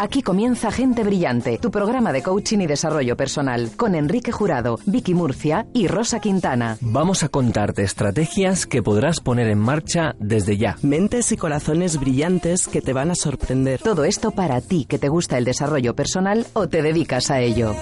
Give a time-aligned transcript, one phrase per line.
[0.00, 5.12] Aquí comienza Gente Brillante, tu programa de coaching y desarrollo personal, con Enrique Jurado, Vicky
[5.12, 6.78] Murcia y Rosa Quintana.
[6.80, 10.78] Vamos a contarte estrategias que podrás poner en marcha desde ya.
[10.80, 13.82] Mentes y corazones brillantes que te van a sorprender.
[13.82, 17.74] Todo esto para ti que te gusta el desarrollo personal o te dedicas a ello.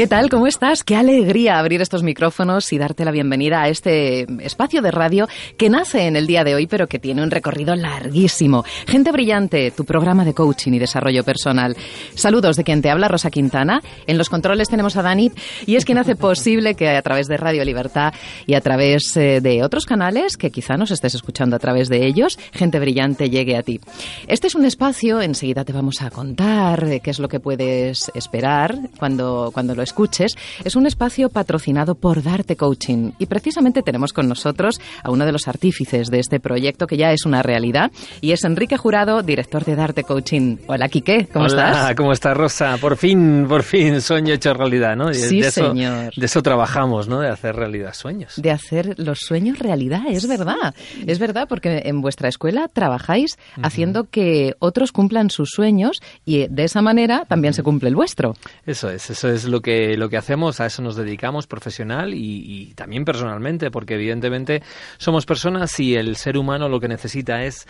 [0.00, 0.30] ¿Qué tal?
[0.30, 0.82] ¿Cómo estás?
[0.82, 5.28] Qué alegría abrir estos micrófonos y darte la bienvenida a este espacio de radio
[5.58, 8.64] que nace en el día de hoy, pero que tiene un recorrido larguísimo.
[8.86, 11.76] Gente brillante, tu programa de coaching y desarrollo personal.
[12.14, 13.82] Saludos de quien te habla, Rosa Quintana.
[14.06, 15.32] En los controles tenemos a Dani
[15.66, 18.14] y es quien hace posible que a través de Radio Libertad
[18.46, 22.06] y a través eh, de otros canales, que quizá nos estés escuchando a través de
[22.06, 23.82] ellos, Gente brillante llegue a ti.
[24.28, 28.10] Este es un espacio, enseguida te vamos a contar eh, qué es lo que puedes
[28.14, 33.10] esperar cuando, cuando lo escuches, es un espacio patrocinado por Darte Coaching.
[33.18, 37.10] Y precisamente tenemos con nosotros a uno de los artífices de este proyecto que ya
[37.10, 37.90] es una realidad
[38.20, 40.58] y es Enrique Jurado, director de Darte Coaching.
[40.68, 41.94] Hola, Quique, ¿cómo Hola, estás?
[41.96, 42.76] ¿cómo estás, Rosa?
[42.80, 45.12] Por fin, por fin, sueño hecho realidad, ¿no?
[45.12, 46.12] Sí, de eso, señor.
[46.14, 47.18] De eso trabajamos, ¿no?
[47.18, 48.34] De hacer realidad sueños.
[48.36, 50.72] De hacer los sueños realidad, es verdad.
[51.04, 56.62] Es verdad porque en vuestra escuela trabajáis haciendo que otros cumplan sus sueños y de
[56.62, 58.36] esa manera también se cumple el vuestro.
[58.64, 62.72] Eso es, eso es lo que, lo que hacemos, a eso nos dedicamos profesional y,
[62.74, 64.62] también personalmente, porque evidentemente
[64.98, 67.66] somos personas y el ser humano lo que necesita es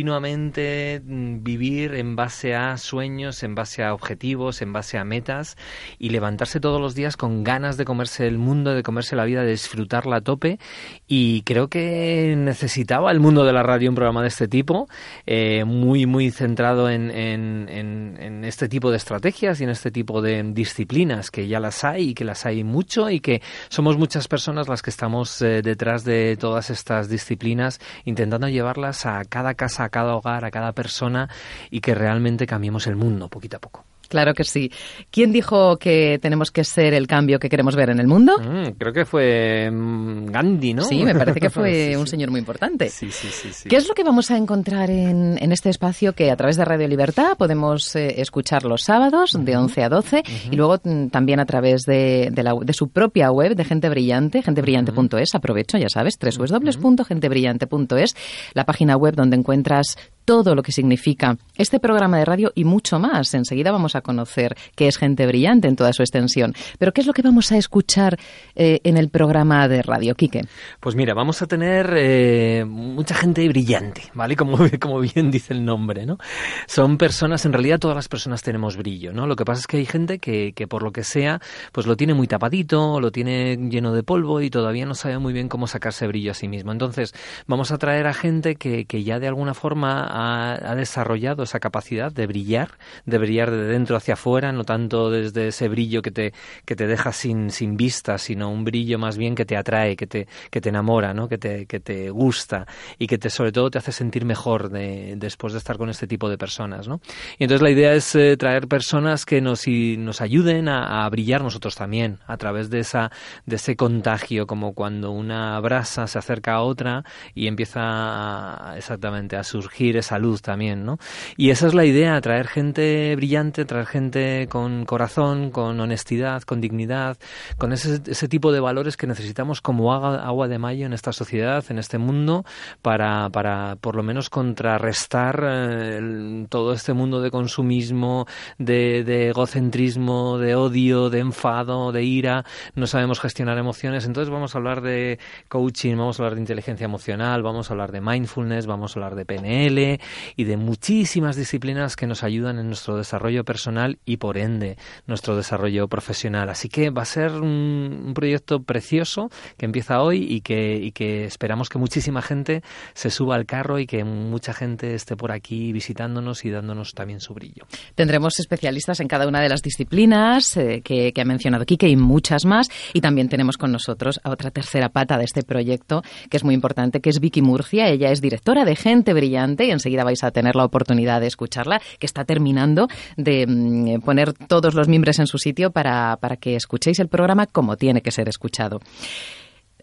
[0.00, 5.56] continuamente mm, vivir en base a sueños, en base a objetivos, en base a metas
[5.98, 9.42] y levantarse todos los días con ganas de comerse el mundo, de comerse la vida,
[9.42, 10.58] de disfrutarla a tope.
[11.06, 14.88] Y creo que necesitaba el mundo de la radio un programa de este tipo,
[15.26, 19.90] eh, muy, muy centrado en, en- en- en este tipo de estrategias y en este
[19.90, 23.96] tipo de disciplinas, que ya las hay y que las hay mucho y que somos
[23.96, 29.54] muchas personas las que estamos eh, detrás de todas estas disciplinas intentando llevarlas a cada
[29.54, 31.28] casa, a cada hogar, a cada persona
[31.70, 33.89] y que realmente cambiemos el mundo poquito a poco.
[34.10, 34.70] Claro que sí.
[35.10, 38.36] ¿Quién dijo que tenemos que ser el cambio que queremos ver en el mundo?
[38.38, 40.82] Mm, creo que fue mm, Gandhi, ¿no?
[40.82, 42.10] Sí, me parece que fue Sí, un sí.
[42.10, 42.90] señor muy importante.
[42.90, 43.48] Sí, sí, sí.
[43.52, 43.68] sí.
[43.68, 46.64] ¿Qué es lo que vamos a encontrar en, en este espacio que a través de
[46.64, 51.38] Radio Libertad podemos eh, escuchar los sábados de 11 a 12 y luego mm, también
[51.40, 55.88] a través de, de la- de su propia web de Gente Brillante, gentebrillante.es, aprovecho, ya
[55.88, 58.16] sabes, www.gentebrillante.es,
[58.54, 62.98] la página web donde encuentras todo lo que significa este programa de radio y mucho
[62.98, 63.34] más.
[63.34, 66.54] Enseguida vamos a conocer qué es Gente Brillante en toda su extensión.
[66.78, 68.18] Pero ¿qué es lo que vamos a escuchar
[68.54, 70.42] eh, en el programa de radio, Quique?
[70.80, 74.36] Pues mira, vamos a tener eh, mucha gente brillante, ¿vale?
[74.36, 76.18] Como, como bien dice el nombre, ¿no?
[76.66, 79.26] Son personas, en realidad todas las personas tenemos brillo, ¿no?
[79.26, 81.40] Lo que pasa es que hay gente que, que por lo que sea,
[81.72, 85.32] pues lo tiene muy tapadito, lo tiene lleno de polvo y todavía no sabe muy
[85.32, 86.72] bien cómo sacarse brillo a sí mismo.
[86.72, 87.14] Entonces,
[87.46, 92.12] vamos a traer a gente que, que ya de alguna forma ha, desarrollado esa capacidad
[92.12, 96.32] de brillar, de brillar de dentro hacia afuera, no tanto desde ese brillo que te,
[96.64, 100.06] que te deja sin, sin vista, sino un brillo más bien que te atrae, que
[100.06, 101.28] te, que te enamora, ¿no?
[101.28, 102.66] que, te, que te gusta
[102.98, 106.06] y que te, sobre todo te hace sentir mejor de- después de estar con este
[106.06, 106.88] tipo de personas.
[106.88, 107.00] ¿no?
[107.38, 111.42] Y entonces la idea es eh, traer personas que nos, y nos ayuden a, brillar
[111.42, 113.10] nosotros también a través de, esa,
[113.46, 117.04] de ese contagio, como cuando una brasa se acerca a otra
[117.34, 120.84] y empieza exactamente a surgir esa luz también.
[120.84, 120.98] ¿no?
[121.36, 126.60] Y esa es la idea, traer gente brillante, traer gente con corazón, con honestidad, con
[126.60, 127.16] dignidad,
[127.58, 131.12] con ese, ese tipo de valores que necesitamos como agua, agua de mayo en esta
[131.12, 132.44] sociedad, en este mundo,
[132.82, 138.26] para, para por lo menos contrarrestar eh, todo este mundo de consumismo,
[138.58, 142.44] de, de egocentrismo, de odio, de enfado, de ira.
[142.74, 144.06] No sabemos gestionar emociones.
[144.06, 145.18] Entonces vamos a hablar de
[145.48, 149.14] coaching, vamos a hablar de inteligencia emocional, vamos a hablar de mindfulness, vamos a hablar
[149.14, 149.89] de PNL
[150.36, 155.36] y de muchísimas disciplinas que nos ayudan en nuestro desarrollo personal y por ende nuestro
[155.36, 156.48] desarrollo profesional.
[156.50, 161.78] Así que va a ser un, proyecto precioso que empieza hoy y que, esperamos que
[161.78, 162.62] muchísima gente
[162.94, 167.20] se suba al carro y que mucha gente esté por aquí visitándonos y dándonos también
[167.20, 167.66] su brillo.
[167.94, 172.44] Tendremos especialistas en cada una de las disciplinas eh, que, ha mencionado Quique y muchas
[172.44, 172.68] más.
[172.92, 176.54] Y también tenemos con nosotros a otra tercera pata de este proyecto, que es muy
[176.54, 177.88] importante, que es Vicky Murcia.
[177.88, 181.80] Ella es directora de Gente Brillante y enseguida vais a tener la oportunidad de escucharla,
[181.98, 186.56] que está terminando de mm, poner todos los miembros en su sitio para, para que
[186.56, 188.80] escuchéis el programa como tiene que ser escuchado.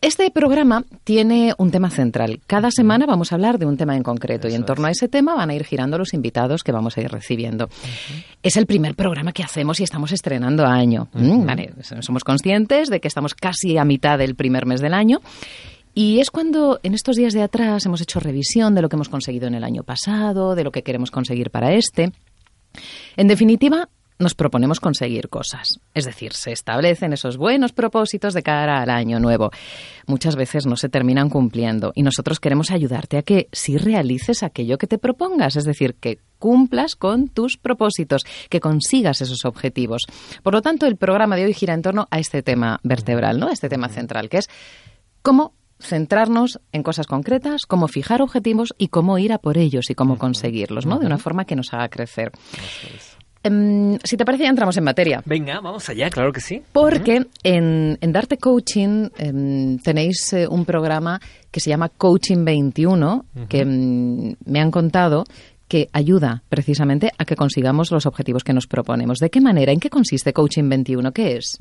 [0.01, 2.39] Este programa tiene un tema central.
[2.45, 5.07] Cada semana vamos a hablar de un tema en concreto y en torno a ese
[5.07, 7.67] tema van a ir girando los invitados que vamos a ir recibiendo.
[8.43, 11.07] Es el primer programa que hacemos y estamos estrenando año.
[11.13, 15.19] Mm, Vale, somos conscientes de que estamos casi a mitad del primer mes del año
[15.99, 19.09] Y es cuando en estos días de atrás hemos hecho revisión de lo que hemos
[19.09, 22.11] conseguido en el año pasado, de lo que queremos conseguir para este.
[23.15, 23.89] En definitiva,
[24.19, 25.79] nos proponemos conseguir cosas.
[25.95, 29.49] Es decir, se establecen esos buenos propósitos de cara al año nuevo.
[30.05, 34.77] Muchas veces no se terminan cumpliendo y nosotros queremos ayudarte a que sí realices aquello
[34.77, 38.21] que te propongas, es decir, que cumplas con tus propósitos,
[38.51, 40.03] que consigas esos objetivos.
[40.43, 43.47] Por lo tanto, el programa de hoy gira en torno a este tema vertebral, ¿no?
[43.47, 44.49] A este tema central, que es
[45.23, 49.95] cómo centrarnos en cosas concretas, cómo fijar objetivos y cómo ir a por ellos y
[49.95, 50.99] cómo conseguirlos, ¿no?
[50.99, 52.31] De una forma que nos haga crecer.
[53.43, 55.21] Em, si te parece, ya entramos en materia.
[55.25, 56.61] Venga, vamos allá, claro que sí.
[56.71, 61.19] Porque en, Darte Coaching em, tenéis eh, un programa
[61.51, 65.23] que se llama Coaching 21, que em, me han contado
[65.67, 69.19] que ayuda precisamente a que consigamos los objetivos que nos proponemos.
[69.19, 69.71] ¿De qué manera?
[69.71, 71.11] ¿En qué consiste Coaching 21?
[71.11, 71.57] ¿Qué es?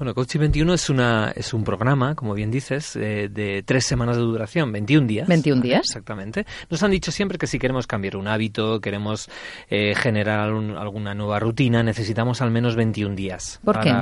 [0.00, 4.16] Bueno, Coaching 21 es, una, es un programa, como bien dices, eh, de tres semanas
[4.16, 5.28] de duración, 21 días.
[5.28, 5.82] 21 días.
[5.84, 6.46] Exactamente.
[6.70, 9.28] Nos han dicho siempre que si queremos cambiar un hábito, queremos
[9.68, 13.60] eh, generar alguna nueva rutina, necesitamos al menos 21 días.
[13.62, 13.94] ¿Por qué?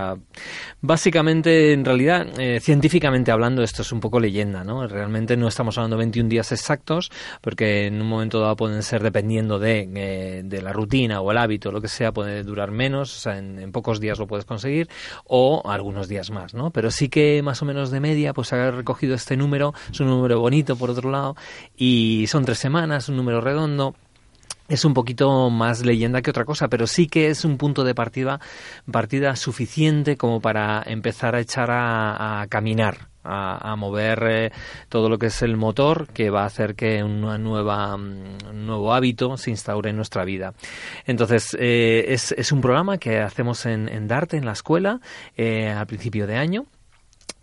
[0.81, 4.87] Básicamente, en realidad, eh, científicamente hablando, esto es un poco leyenda, ¿no?
[4.87, 7.11] Realmente no estamos hablando de 21 días exactos,
[7.41, 11.73] porque en un momento dado pueden ser, dependiendo de, de la rutina o el hábito,
[11.73, 14.89] lo que sea, puede durar menos, o sea, en, en pocos días lo puedes conseguir,
[15.25, 16.71] o algún unos días más, ¿no?
[16.71, 20.09] Pero sí que más o menos de media, pues ha recogido este número, es un
[20.09, 21.37] número bonito por otro lado,
[21.77, 23.95] y son tres semanas, un número redondo
[24.69, 27.95] es un poquito más leyenda que otra cosa, pero sí que es un punto de
[27.95, 28.39] partida,
[28.91, 33.09] partida suficiente como para empezar a echar a, caminar.
[33.31, 34.53] A, mover eh,
[34.89, 38.67] todo lo que es el motor que va a hacer que una nueva, mm, un
[38.67, 40.55] nuevo hábito se instaure en nuestra vida.
[41.07, 45.01] Entonces, eh, es, es, un programa que hacemos en, en Darte, en la escuela,
[45.37, 46.67] eh, al principio de año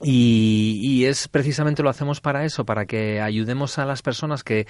[0.03, 4.67] y, es precisamente lo hacemos para eso, para que ayudemos a las personas que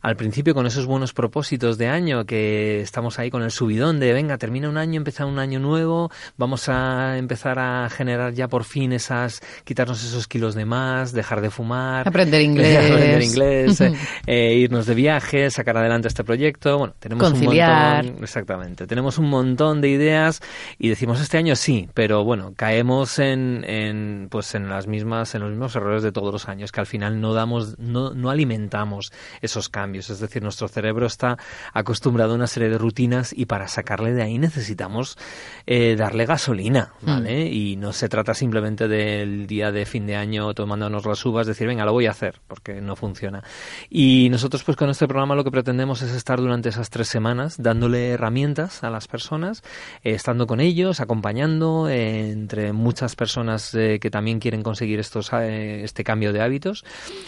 [0.00, 4.12] al principio con esos buenos propósitos de año, que estamos ahí con el subidón de
[4.12, 8.64] venga, termina un año, empieza un año nuevo, vamos a empezar a generar ya por
[8.64, 13.80] fin esas, quitarnos esos kilos de más, dejar de fumar, aprender inglés, aprender inglés
[14.26, 16.78] eh, irnos de viaje, sacar adelante este proyecto.
[16.78, 20.40] Bueno, tenemos un montón, exactamente, tenemos un montón de ideas
[20.78, 25.42] y decimos este año sí, pero bueno, caemos en, en pues en las mismas, en
[25.42, 29.12] los mismos errores de todos los años, que al final no damos, no, no alimentamos
[29.40, 30.10] esos cambios.
[30.10, 31.38] Es decir, nuestro cerebro está
[31.72, 35.18] acostumbrado a una serie de rutinas y para sacarle de ahí necesitamos
[35.66, 37.44] eh, darle gasolina, ¿vale?
[37.44, 37.52] Mm.
[37.52, 41.66] Y no se trata simplemente del día de fin de año tomándonos las uvas, decir,
[41.66, 43.42] venga, lo voy a hacer, porque no funciona.
[43.90, 47.56] Y nosotros, pues con este programa lo que pretendemos es estar durante esas tres semanas
[47.58, 49.62] dándole herramientas a las personas,
[50.02, 55.82] eh, estando con ellos, acompañando, eh, entre muchas personas que también quieren conseguir estos, eh,
[55.84, 56.84] este cambio de hábitos.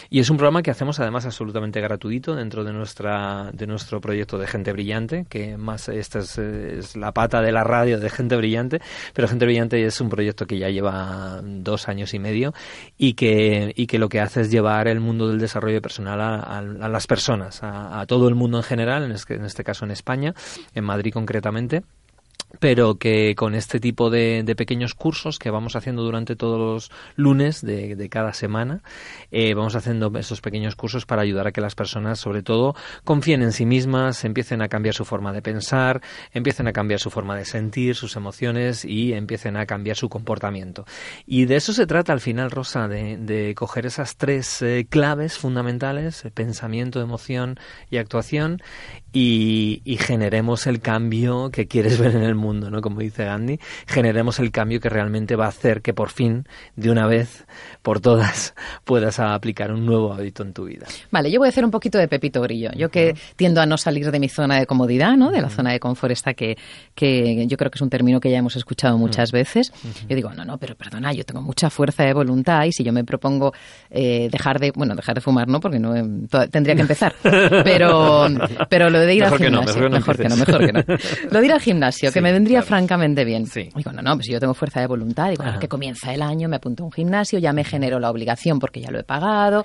[0.09, 4.37] Y es un programa que hacemos además absolutamente gratuito dentro de, nuestra, de nuestro proyecto
[4.37, 8.81] de Gente Brillante, que más esta es, la pata de la radio de Gente Brillante,
[9.13, 12.53] pero Gente Brillante es un proyecto que ya lleva dos años y medio
[12.97, 16.61] y que, y que lo que hace es llevar el mundo del desarrollo personal a,
[16.89, 20.33] las personas, a, todo el mundo en general, en este, en este caso en España,
[20.73, 21.83] en Madrid concretamente
[22.59, 27.61] pero que con este tipo de, pequeños cursos que vamos haciendo durante todos los lunes
[27.61, 28.81] de, cada semana,
[29.31, 33.41] eh, vamos haciendo esos pequeños cursos para ayudar a que las personas, sobre todo, confíen
[33.41, 37.35] en sí mismas, empiecen a cambiar su forma de pensar, empiecen a cambiar su forma
[37.35, 40.85] de sentir, sus emociones y empiecen a cambiar su comportamiento.
[41.25, 46.23] Y de eso se trata al final, Rosa, de, coger esas tres eh, claves fundamentales,
[46.33, 48.61] pensamiento, emoción y actuación,
[49.11, 52.81] y, y generemos el cambio que quieres ver en el mundo, ¿no?
[52.81, 56.91] Como dice Gandhi, generemos el cambio que realmente va a hacer que por fin, de
[56.91, 57.45] una vez
[57.81, 58.53] por todas,
[58.83, 60.87] puedas aplicar un nuevo hábito en tu vida.
[61.11, 62.71] Vale, yo voy a hacer un poquito de Pepito Grillo.
[62.75, 65.31] Yo que tiendo a no salir de mi zona de comodidad, ¿no?
[65.31, 66.57] De la zona de confort esta que,
[66.95, 69.71] que yo creo que es un término que ya hemos escuchado muchas veces.
[70.07, 72.93] Yo digo, no, no, pero perdona, yo tengo mucha fuerza de voluntad y si yo
[72.93, 73.53] me propongo
[73.89, 75.59] eh, dejar de, bueno, dejar de fumar, ¿no?
[75.59, 75.93] Porque no
[76.51, 77.13] tendría que empezar.
[77.63, 78.27] Pero,
[78.69, 80.83] pero lo de ir al gimnasio, mejor, que no, mejor que no.
[81.31, 83.45] Lo de ir al gimnasio, que me vendría francamente bien.
[83.47, 83.69] Sí.
[83.75, 85.29] Digo, no, no, pues yo tengo fuerza de voluntad.
[85.29, 88.59] Digo, que comienza el año, me apunto a un gimnasio, ya me genero la obligación
[88.59, 89.63] porque ya lo he pagado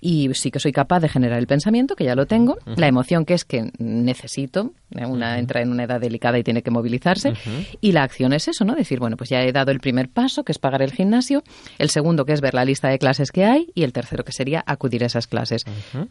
[0.00, 3.24] y sí que soy capaz de generar el pensamiento, que ya lo tengo, la emoción
[3.24, 5.06] que es que necesito, ¿eh?
[5.06, 7.32] una entra en una edad delicada y tiene que movilizarse,
[7.80, 8.74] y la acción es eso, ¿no?
[8.74, 11.42] Decir, bueno, pues ya he dado el primer paso, que es pagar el gimnasio,
[11.78, 14.32] el segundo que es ver la lista de clases que hay, y el tercero que
[14.32, 15.64] sería acudir a esas clases.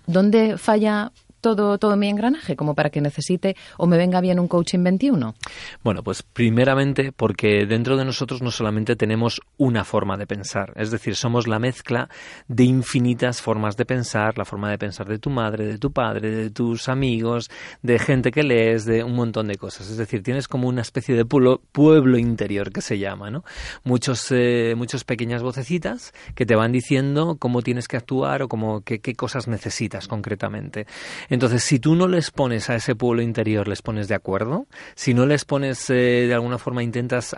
[0.05, 4.47] ¿Dónde falla todo, todo mi engranaje como para que necesite o me venga bien un
[4.47, 5.35] coaching 21?
[5.83, 10.91] Bueno, pues primeramente porque dentro de nosotros no solamente tenemos una forma de pensar, es
[10.91, 12.09] decir, somos la mezcla
[12.47, 16.31] de infinitas formas de pensar, la forma de pensar de tu madre, de tu padre,
[16.31, 17.49] de tus amigos,
[17.81, 19.89] de gente que lees, de un montón de cosas.
[19.89, 23.43] Es decir, tienes como una especie de pueblo, pueblo interior que se llama, ¿no?
[23.83, 28.81] Muchos, eh, muchas pequeñas vocecitas que te van diciendo cómo tienes que actuar o cómo,
[28.81, 30.87] qué, qué cosas necesitas concretamente.
[31.29, 35.13] Entonces, si tú no les pones a ese pueblo interior, les pones de acuerdo, si
[35.13, 37.35] no les pones eh, de alguna forma, intentas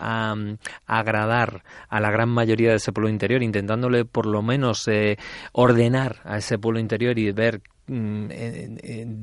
[0.85, 5.17] agradar a la gran mayoría de ese pueblo interior, intentándole por lo menos eh,
[5.51, 7.61] ordenar a ese pueblo interior y ver
[7.93, 8.27] Mm,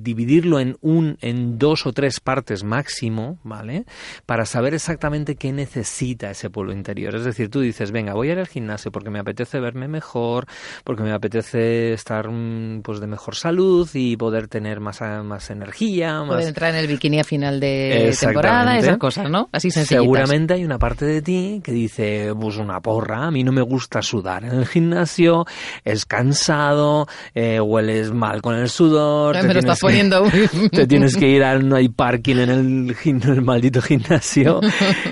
[0.02, 3.86] dividirlo en un en dos o tres partes máximo, ¿vale?
[4.26, 7.14] Para saber exactamente qué necesita ese pueblo interior.
[7.14, 10.44] Es decir, tú dices, venga, voy a ir al gimnasio porque me apetece verme mejor,
[10.84, 16.18] porque me apetece estar mm, pues de mejor salud y poder tener más, más energía,
[16.18, 16.28] más...
[16.28, 19.48] Poder entrar en el bikini a final de temporada, esas cosas, ¿no?
[19.50, 20.02] Así sencillitas.
[20.02, 23.62] Seguramente hay una parte de ti que dice, pues una porra, a mí no me
[23.62, 25.46] gusta sudar en el gimnasio,
[25.84, 29.36] es cansado, eh, hueles mal con el sudor.
[29.36, 30.24] te lo estás poniendo.
[30.72, 34.60] te tienes que ir a no hay parking en el, el maldito gimnasio.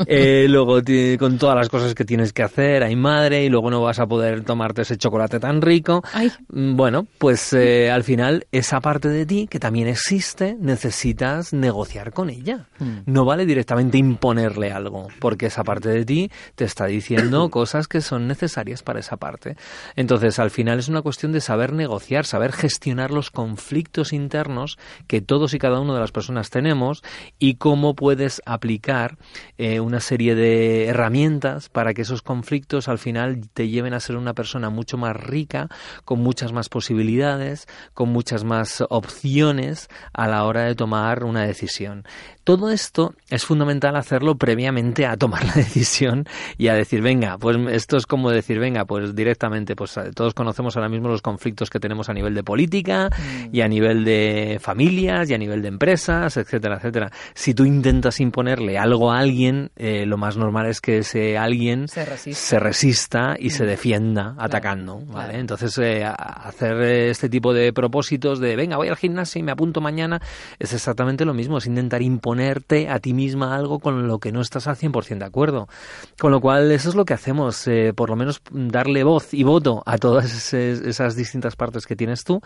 [0.08, 0.80] Eh, luego
[1.18, 4.06] con todas las cosas que tienes que hacer, hay madre y luego no vas a
[4.06, 6.02] poder tomarte ese chocolate tan rico.
[6.48, 12.12] Mm, bueno, pues eh, al final esa parte de ti que también existe necesitas negociar
[12.12, 12.68] con ella.
[12.78, 12.98] Mm.
[13.06, 18.00] No vale directamente imponerle algo, porque esa parte de ti te está diciendo cosas que
[18.00, 19.56] son necesarias para esa parte.
[19.96, 25.20] Entonces, al final es una cuestión de saber negociar, saber gestionar los conflictos internos que
[25.20, 27.02] todos y cada una de las personas tenemos
[27.38, 29.18] y cómo puedes aplicar
[29.58, 34.16] eh, una serie de herramientas para que esos conflictos al final te lleven a ser
[34.16, 35.68] una persona mucho más rica,
[36.04, 42.04] con muchas más posibilidades, con muchas más opciones a la hora de tomar una decisión.
[42.44, 46.26] Todo esto es fundamental hacerlo previamente a tomar la decisión
[46.58, 50.34] y a decir, venga, pues esto es como decir, venga, pues directamente, pues eh, todos
[50.34, 53.54] conocemos ahora mismo los conflictos que tenemos a nivel de política mm.
[53.54, 57.10] y a nivel de familias y a nivel de empresas, etcétera, etcétera.
[57.34, 61.88] Si tú intentas imponerle algo a alguien, eh, lo más normal es que ese alguien
[61.88, 62.04] se
[62.60, 63.66] resista, y se mm.
[63.66, 65.38] defienda atacando, ¿vale?
[65.38, 69.80] Entonces, eh, hacer este tipo de propósitos de, venga, voy al gimnasio y me apunto
[69.80, 70.20] mañana,
[70.58, 74.30] es exactamente lo mismo, es intentar imponer ponerte a ti misma algo con lo que
[74.30, 75.68] no estás al 100% de acuerdo.
[76.18, 79.42] Con lo cual, eso es lo que hacemos, eh, por lo menos darle voz y
[79.42, 82.40] voto a todas esas distintas partes que tienes tú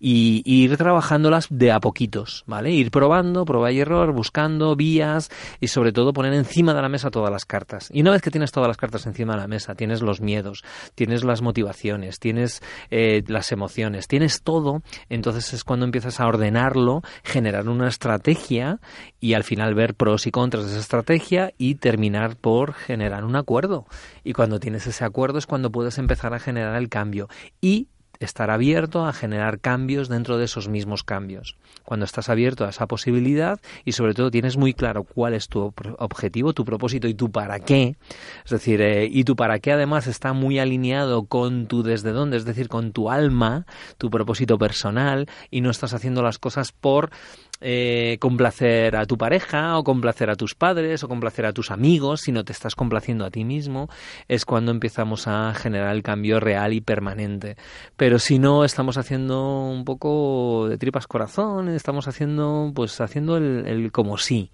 [0.00, 2.70] y, ir trabajándolas de a poquitos, ¿vale?
[2.70, 5.30] Ir probando, prueba y error, buscando vías
[5.60, 7.88] y sobre todo poner encima de la mesa todas las cartas.
[7.92, 10.64] Y una vez que tienes todas las cartas encima de la mesa, tienes los miedos,
[10.94, 17.02] tienes las motivaciones, tienes eh, las emociones, tienes todo, entonces es cuando empiezas a ordenarlo,
[17.22, 18.80] generar una estrategia
[19.20, 23.36] y al final ver pros y contras de esa estrategia y terminar por generar un
[23.36, 23.86] acuerdo.
[24.24, 27.28] Y cuando tienes ese acuerdo es cuando puedes empezar a generar el cambio.
[27.60, 27.88] Y
[28.20, 31.56] estar abierto a generar cambios dentro de esos mismos cambios.
[31.84, 35.72] Cuando estás abierto a esa posibilidad y sobre todo tienes muy claro cuál es tu
[35.98, 37.96] objetivo, tu propósito y tu para qué,
[38.44, 42.36] es decir, eh, y tu para qué además está muy alineado con tu desde dónde,
[42.36, 43.66] es decir, con tu alma,
[43.98, 47.10] tu propósito personal y no estás haciendo las cosas por
[47.60, 52.20] eh, complacer a tu pareja o complacer a tus padres o complacer a tus amigos,
[52.22, 53.88] sino te estás complaciendo a ti mismo,
[54.28, 57.56] es cuando empezamos a generar el cambio real y permanente.
[57.96, 63.66] Pero si no, estamos haciendo un poco de tripas corazón, estamos haciendo, pues haciendo el,
[63.66, 64.50] el como sí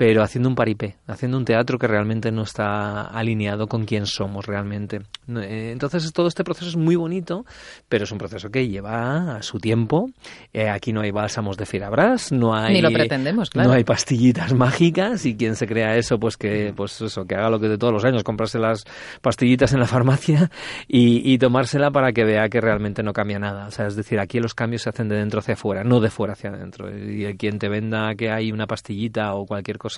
[0.00, 4.46] pero haciendo un paripé, haciendo un teatro que realmente no está alineado con quién somos
[4.46, 5.02] realmente.
[5.28, 7.44] Eh, entonces todo este proceso es muy bonito,
[7.86, 10.08] pero es un proceso que lleva a su tiempo.
[10.54, 13.68] Eh, aquí no hay bálsamos de firabras, no hay ni lo pretendemos, claro.
[13.68, 17.50] No hay pastillitas mágicas y quien se crea eso, pues que pues eso que haga
[17.50, 18.84] lo que de todos los años, comprarse las
[19.20, 20.50] pastillitas en la farmacia
[20.88, 23.66] y, y tomársela para que vea que realmente no cambia nada.
[23.66, 26.08] O sea, es decir, aquí los cambios se hacen de dentro hacia afuera, no de
[26.08, 26.88] fuera hacia adentro.
[26.90, 29.89] Y quien te venda que hay una pastillita o cualquier cosa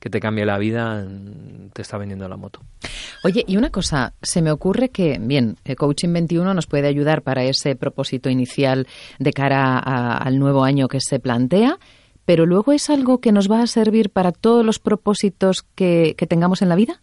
[0.00, 1.06] que te cambie la vida,
[1.72, 2.60] te está vendiendo la moto.
[3.24, 7.22] Oye, y una cosa, se me ocurre que, bien, el Coaching 21 nos puede ayudar
[7.22, 8.86] para ese propósito inicial
[9.18, 11.78] de cara al nuevo año que se plantea,
[12.24, 16.62] pero luego es algo que nos va a servir para todos los propósitos que tengamos
[16.62, 17.00] en la vida.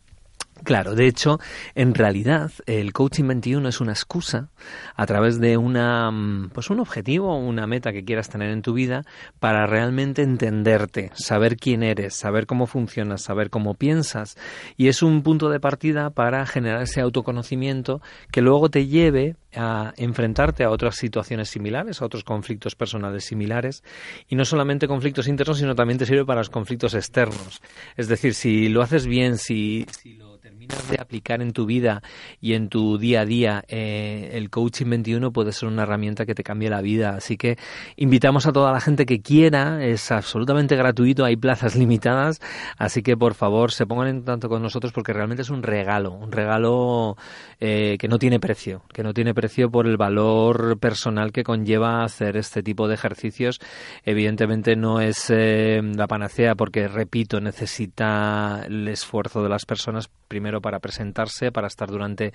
[0.64, 1.40] Claro, de hecho,
[1.76, 4.50] en realidad el coaching 21 es una excusa
[4.96, 8.74] a través de una mm, pues un objetivo, una meta que quieras tener en tu
[8.74, 9.04] vida
[9.40, 14.38] para realmente entenderte, saber quién eres, saber cómo funcionas, saber cómo piensas
[14.78, 18.02] y es un punto de partida para generar ese autoconocimiento
[18.32, 23.84] que luego te lleve a enfrentarte a otras situaciones similares, a otros conflictos personales similares
[24.30, 27.62] y no solamente conflictos internos, sino también te sirve para los conflictos externos.
[27.98, 32.02] Es decir, si lo haces bien, si, si lo de aplicar en tu vida
[32.42, 36.36] y en tu día a día eh, el coaching 21 puede ser una herramienta que
[36.36, 37.16] te cambie la vida.
[37.16, 37.58] Así que
[37.96, 42.42] invitamos a toda la gente que quiera, es absolutamente gratuito, hay plazas limitadas,
[42.78, 46.12] así que por favor se pongan en contacto con nosotros porque realmente es un regalo,
[46.12, 47.16] un regalo
[47.62, 52.04] eh, que no tiene precio, que no tiene precio por el valor personal que conlleva
[52.04, 53.62] hacer este tipo de ejercicios.
[54.04, 60.62] Evidentemente no es eh, la panacea porque, repito, necesita el esfuerzo de las personas primero
[60.62, 62.34] para presentarse, para estar durante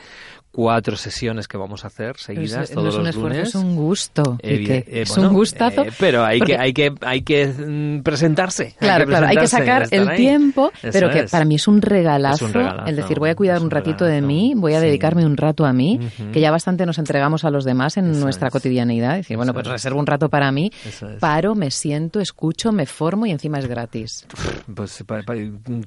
[0.53, 3.49] cuatro sesiones que vamos a hacer seguidas todos no es un los lunes.
[3.49, 4.39] Es un gusto.
[4.41, 5.83] Eh, es un gustazo.
[5.83, 8.77] Eh, pero hay que hay que hay que mm, presentarse.
[8.79, 12.47] Claro, claro, hay que sacar el tiempo, pero que para mí es un, regalazo,
[12.87, 15.73] el decir voy a cuidar un, ratito de mí, voy a dedicarme un rato a
[15.73, 15.99] mí,
[16.33, 19.17] que ya bastante nos entregamos a los demás en nuestra cotidianidad.
[19.17, 20.71] Decir, bueno, pues reservo un rato para mí,
[21.19, 24.25] paro, me siento, escucho, me formo y encima es gratis.
[24.73, 25.05] Pues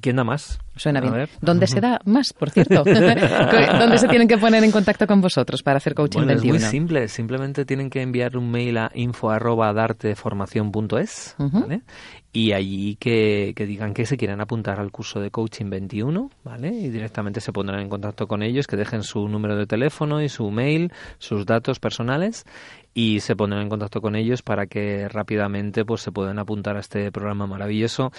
[0.02, 0.58] ¿quién da más?
[0.76, 1.28] Suena bien.
[1.40, 2.84] ¿Dónde se da más, por cierto?
[2.84, 6.58] ¿Dónde se tienen que poner en contacto con vosotros para hacer coaching bueno, Es muy
[6.58, 11.82] simple, simplemente tienen que enviar un mail a info@darteformacion.es, ¿vale?
[12.34, 16.68] Y allí que, que, digan que se quieren apuntar al curso de coaching 21, ¿vale?
[16.68, 20.30] Y directamente se pondrán en contacto con ellos, que dejen su número de teléfono y
[20.30, 22.46] su mail, sus datos personales
[22.94, 26.80] y se pondrán en contacto con ellos para que rápidamente pues se puedan apuntar a
[26.80, 28.12] este programa maravilloso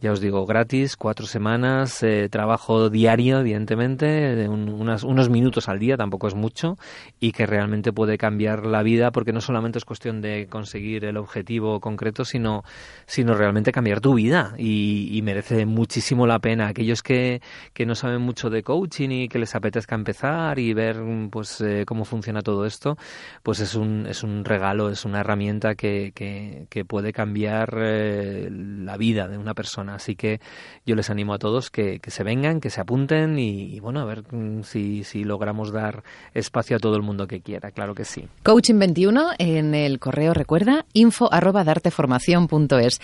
[0.00, 6.26] ya os digo, gratis, cuatro semanas, eh, trabajo diario, evidentemente, unos minutos al día, tampoco
[6.28, 6.78] es mucho,
[7.18, 11.18] y que realmente puede cambiar la vida, porque no solamente es cuestión de conseguir el
[11.18, 12.64] objetivo concreto, sino,
[13.06, 16.68] sino realmente cambiar tu vida, y, merece muchísimo la pena.
[16.68, 17.42] Aquellos que,
[17.74, 20.96] que, no saben mucho de coaching y que les apetezca empezar y ver
[21.30, 22.96] pues eh, cómo funciona todo esto,
[23.42, 28.96] pues es un, es un regalo, es una herramienta que, que, puede cambiar eh, la
[28.96, 29.89] vida de una persona.
[29.94, 30.40] Así que
[30.86, 34.22] yo les animo a todos que, se vengan, que se apunten y, bueno, a ver
[34.32, 36.02] mm, si, si, logramos dar
[36.34, 38.26] espacio a todo el mundo que quiera, claro que sí.
[38.42, 43.00] Coaching 21 en el correo, recuerda, info arroba darteformación.es.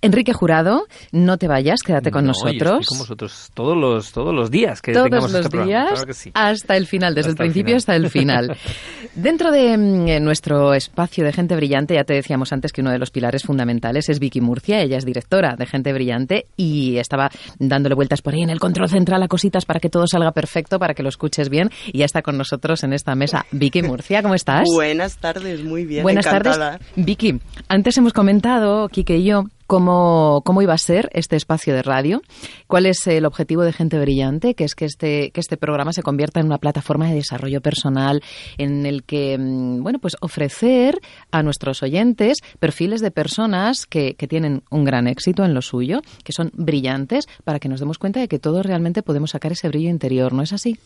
[0.00, 2.86] Enrique Jurado, no te vayas, quédate con nosotros.
[2.86, 6.86] con vosotros todos los, todos los días que todos tengamos los este días hasta el
[6.86, 8.56] final, desde el principio hasta el final.
[9.16, 12.98] Dentro de mm, nuestro espacio de Gente Brillante, ya te decíamos antes que uno de
[12.98, 17.96] los pilares fundamentales es Vicky Murcia, ella es directora de Gente Brillante y estaba dándole
[17.96, 20.94] vueltas por ahí en el control central a cositas para que todo salga perfecto, para
[20.94, 24.36] que lo escuches bien y ya está con nosotros en esta mesa Vicky Murcia, ¿cómo
[24.36, 24.68] estás?
[24.72, 26.04] Buenas tardes, muy bien.
[26.04, 26.56] Buenas tardes.
[26.94, 31.82] Vicky, antes hemos comentado, Kike y yo, cómo, cómo iba a ser este espacio de
[31.82, 32.22] radio,
[32.66, 36.02] cuál es el objetivo de Gente Brillante, que es que este, que este programa se
[36.02, 38.22] convierta en una plataforma de desarrollo personal
[38.56, 40.98] en el que, mm, bueno, pues ofrecer
[41.30, 46.00] a nuestros oyentes perfiles de personas que, que tienen un gran éxito en lo suyo,
[46.24, 49.68] que son brillantes, para que nos demos cuenta de que todos realmente podemos sacar ese
[49.68, 50.78] brillo interior, ¿no es así?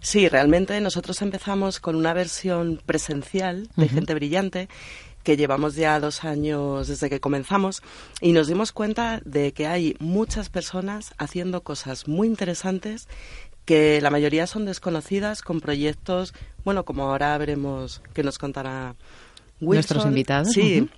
[0.00, 4.68] Sí, realmente nosotros empezamos con una versión presencial de Gente Brillante
[5.24, 7.82] que llevamos ya dos años desde que comenzamos
[8.20, 13.08] y nos dimos cuenta de que hay muchas personas haciendo cosas muy interesantes
[13.64, 16.34] que la mayoría son desconocidas con proyectos,
[16.64, 18.94] bueno, como ahora veremos que nos contará
[19.60, 19.74] Wilson.
[19.74, 20.52] Nuestros invitados.
[20.52, 20.88] Sí,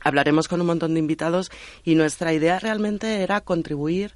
[0.00, 1.50] hablaremos con un montón de invitados
[1.84, 4.12] y nuestra idea realmente era contribuir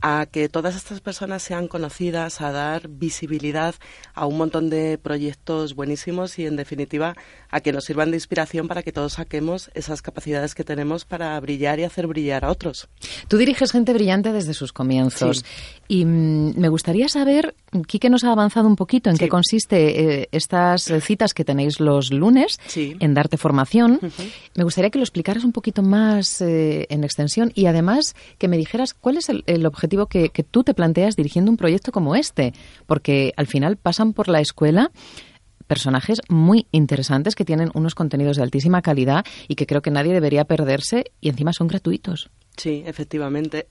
[0.00, 3.74] a que todas estas personas sean conocidas, a dar visibilidad
[4.14, 7.16] a un montón de proyectos buenísimos y, en definitiva,
[7.50, 11.38] a que nos sirvan de inspiración para que todos saquemos esas capacidades que tenemos para
[11.40, 12.88] brillar y hacer brillar a otros.
[13.28, 15.44] Tú diriges gente brillante desde sus comienzos
[15.88, 17.54] y mm, me gustaría saber,
[17.86, 22.10] Quique nos ha avanzado un poquito en qué consiste eh, estas citas que tenéis los
[22.10, 24.00] lunes en Darte Formación.
[24.54, 28.56] Me gustaría que lo explicaras un poquito más eh, en extensión y además que me
[28.56, 32.52] dijeras cuál es el objetivo que, tú te planteas dirigiendo un proyecto como este,
[32.86, 34.90] porque al final pasan por la escuela
[35.66, 40.12] personajes muy interesantes que tienen unos contenidos de altísima calidad y que creo que nadie
[40.12, 42.30] debería perderse y encima son gratuitos.
[42.56, 43.66] Sí, efectivamente.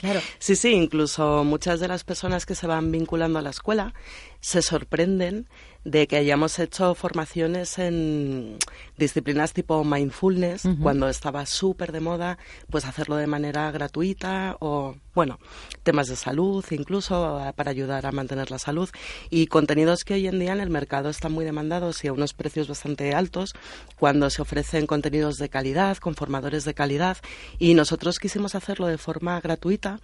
[0.00, 0.20] Claro.
[0.38, 3.94] sí, sí, incluso muchas de las personas que se van vinculando a la escuela
[4.40, 5.46] se sorprenden
[5.84, 8.58] de que hayamos hecho formaciones en
[8.96, 12.38] disciplinas tipo mindfulness, cuando estaba súper de moda,
[12.70, 15.40] pues hacerlo de manera gratuita o, bueno,
[15.82, 18.88] temas de salud incluso para ayudar a mantener la salud.
[19.28, 22.32] Y contenidos que hoy en día en el mercado están muy demandados y a unos
[22.32, 23.54] precios bastante altos
[23.98, 27.16] cuando se ofrecen contenidos de calidad, con formadores de calidad.
[27.58, 29.98] Y nosotros quisimos hacerlo de forma gratuita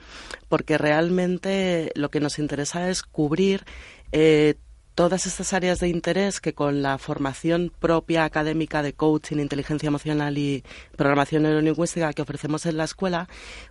[0.48, 3.64] porque realmente lo que nos interesa es cubrir
[4.12, 4.56] eh,
[4.98, 10.36] todas estas áreas de interés que con la formación propia académica de coaching, inteligencia emocional
[10.36, 10.64] y
[10.96, 13.28] programación neurolingüística que ofrecemos en la escuela,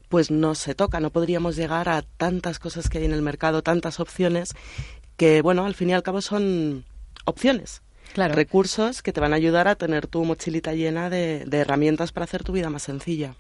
[0.08, 3.62] pues no se toca, no podríamos llegar a tantas cosas que hay en el mercado,
[3.62, 4.54] tantas opciones,
[5.18, 6.86] que bueno, al fin y al cabo son
[7.26, 7.82] opciones.
[8.16, 12.46] Recursos que te van a ayudar a tener tu mochilita llena de herramientas para hacer
[12.46, 13.36] tu vida más sencilla.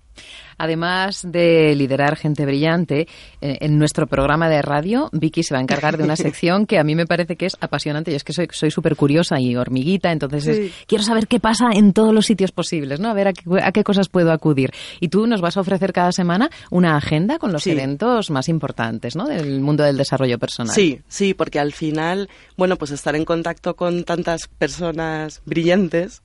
[0.57, 3.07] Además de liderar gente brillante,
[3.41, 6.79] eh, en nuestro programa de radio, Vicky se va a encargar de una sección que
[6.79, 8.11] a mí me parece que es apasionante.
[8.11, 12.13] Yo es que soy súper curiosa y hormiguita, entonces quiero saber qué pasa en todos
[12.13, 13.09] los sitios posibles, ¿no?
[13.09, 14.71] A ver a qué, cosas puedo acudir.
[14.99, 19.15] Y tú nos vas a ofrecer cada semana una agenda con los eventos más importantes,
[19.15, 19.25] ¿no?
[19.25, 20.73] Del mundo del desarrollo personal.
[20.73, 26.21] Sí, sí, porque al final, bueno, pues estar en contacto con tantas personas brillantes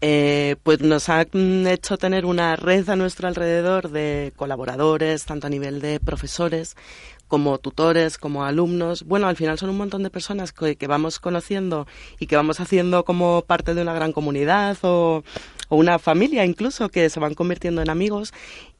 [0.00, 5.50] eh, pues nos ha hecho tener una red a nuestro alrededor de colaboradores, tanto a
[5.50, 6.76] nivel de profesores
[7.28, 9.04] como tutores, como alumnos.
[9.04, 11.86] Bueno, al final son un montón de personas que, vamos conociendo
[12.18, 15.24] y que vamos haciendo como parte de una gran comunidad o,
[15.68, 18.32] una familia incluso que se van convirtiendo en amigos.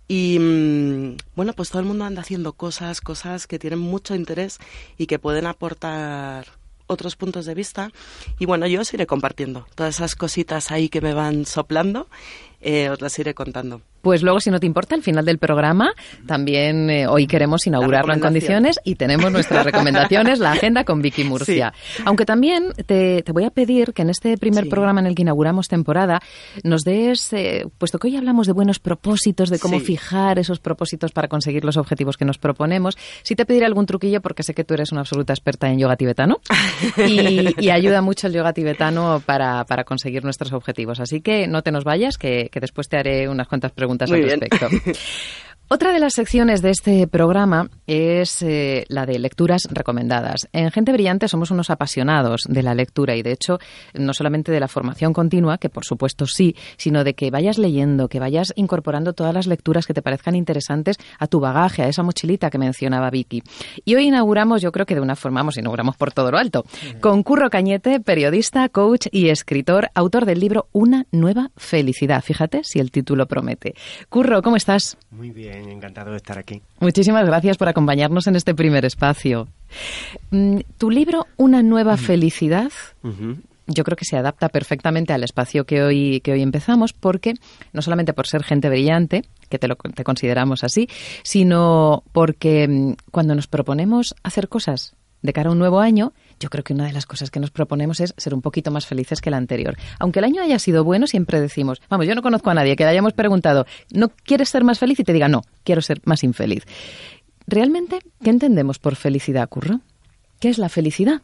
[0.08, 4.58] Y mm, bueno, pues todo el mundo anda haciendo cosas, cosas que tienen mucho interés
[4.96, 6.46] y que pueden aportar
[6.86, 7.90] otros puntos de vista.
[8.38, 12.08] Y bueno, yo os iré compartiendo todas esas cositas ahí que me van soplando,
[12.60, 13.82] eh, os las iré contando.
[14.06, 15.92] Pues luego, si no te importa, al final del programa,
[16.28, 21.24] también eh, hoy queremos inaugurarlo en condiciones y tenemos nuestras recomendaciones, la agenda con Vicky
[21.24, 21.72] Murcia.
[22.04, 25.66] Aunque también te, voy a pedir que en este primer programa en el que inauguramos
[25.66, 26.20] temporada
[26.62, 31.10] nos des, eh, puesto que hoy hablamos de buenos propósitos, de cómo fijar esos propósitos
[31.10, 34.62] para conseguir los objetivos que nos proponemos, si te pediré algún truquillo porque sé que
[34.62, 36.38] tú eres una absoluta experta en yoga tibetano
[36.96, 41.00] y, ayuda mucho el yoga tibetano para, conseguir nuestros objetivos.
[41.00, 44.40] Así que no te nos vayas, que después te haré unas cuantas preguntas Muy al
[44.40, 44.68] respecto.
[45.68, 50.46] Otra de las secciones de este programa es eh, la de lecturas recomendadas.
[50.52, 53.58] En Gente Brillante somos unos apasionados de la lectura y, de hecho,
[53.92, 58.06] no solamente de la formación continua, que por supuesto sí, sino de que vayas leyendo,
[58.06, 62.04] que vayas incorporando todas las lecturas que te parezcan interesantes a tu bagaje, a esa
[62.04, 63.42] mochilita que mencionaba Vicky.
[63.84, 66.64] Y hoy inauguramos, yo creo que de una forma, vamos, inauguramos por todo lo alto,
[67.00, 72.22] con Curro Cañete, periodista, coach y escritor, autor del libro Una nueva felicidad.
[72.22, 73.74] Fíjate si el título promete.
[74.08, 74.96] Curro, ¿cómo estás?
[75.10, 76.62] Muy bien encantado de estar aquí.
[76.80, 79.48] Muchísimas gracias por acompañarnos en este primer espacio.
[80.30, 82.70] Mm, tu libro, Una nueva felicidad,
[83.66, 87.34] yo creo que se adapta perfectamente al espacio que hoy, que hoy empezamos, porque
[87.72, 90.88] no solamente por ser gente brillante, que te, lo, te consideramos así,
[91.22, 96.50] sino porque mm, cuando nos proponemos hacer cosas de cara a un nuevo año, yo
[96.50, 99.20] creo que una de las cosas que nos proponemos es ser un poquito más felices
[99.20, 99.76] que el anterior.
[99.98, 102.84] Aunque el año haya sido bueno, siempre decimos, vamos, yo no conozco a nadie que
[102.84, 105.00] le hayamos preguntado, ¿no quieres ser más feliz?
[105.00, 106.64] Y te diga, no, quiero ser más infeliz.
[107.46, 109.80] ¿Realmente qué entendemos por felicidad, Curro?
[110.40, 111.22] ¿Qué es la felicidad?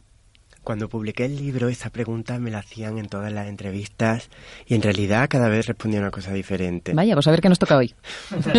[0.63, 4.29] Cuando publiqué el libro, esa pregunta me la hacían en todas las entrevistas
[4.65, 6.93] y en realidad cada vez respondía una cosa diferente.
[6.93, 7.93] Vaya, pues a ver qué nos toca hoy.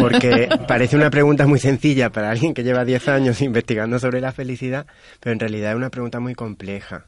[0.01, 4.33] Porque parece una pregunta muy sencilla para alguien que lleva 10 años investigando sobre la
[4.33, 4.87] felicidad,
[5.21, 7.07] pero en realidad es una pregunta muy compleja.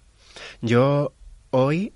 [0.63, 1.13] Yo
[1.51, 1.93] hoy,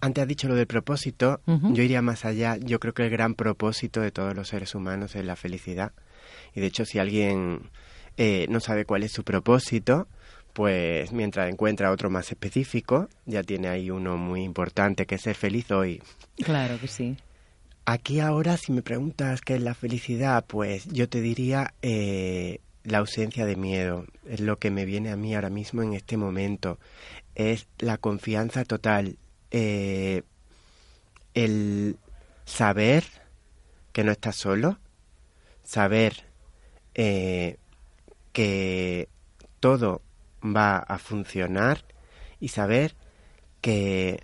[0.00, 2.56] antes has dicho lo del propósito, yo iría más allá.
[2.56, 5.92] Yo creo que el gran propósito de todos los seres humanos es la felicidad.
[6.54, 7.70] Y de hecho, si alguien
[8.16, 10.08] eh, no sabe cuál es su propósito,
[10.52, 15.34] pues mientras encuentra otro más específico, ya tiene ahí uno muy importante que es ser
[15.34, 16.02] feliz hoy.
[16.36, 17.16] Claro que sí.
[17.84, 22.98] Aquí ahora, si me preguntas qué es la felicidad, pues yo te diría eh, la
[22.98, 24.06] ausencia de miedo.
[24.28, 26.78] Es lo que me viene a mí ahora mismo en este momento.
[27.34, 29.16] Es la confianza total.
[29.50, 30.22] Eh,
[31.34, 31.96] el
[32.44, 33.04] saber
[33.92, 34.78] que no estás solo.
[35.64, 36.24] Saber
[36.94, 37.56] eh,
[38.32, 39.08] que
[39.58, 40.02] todo
[40.44, 41.84] va a funcionar
[42.40, 42.94] y saber
[43.60, 44.22] que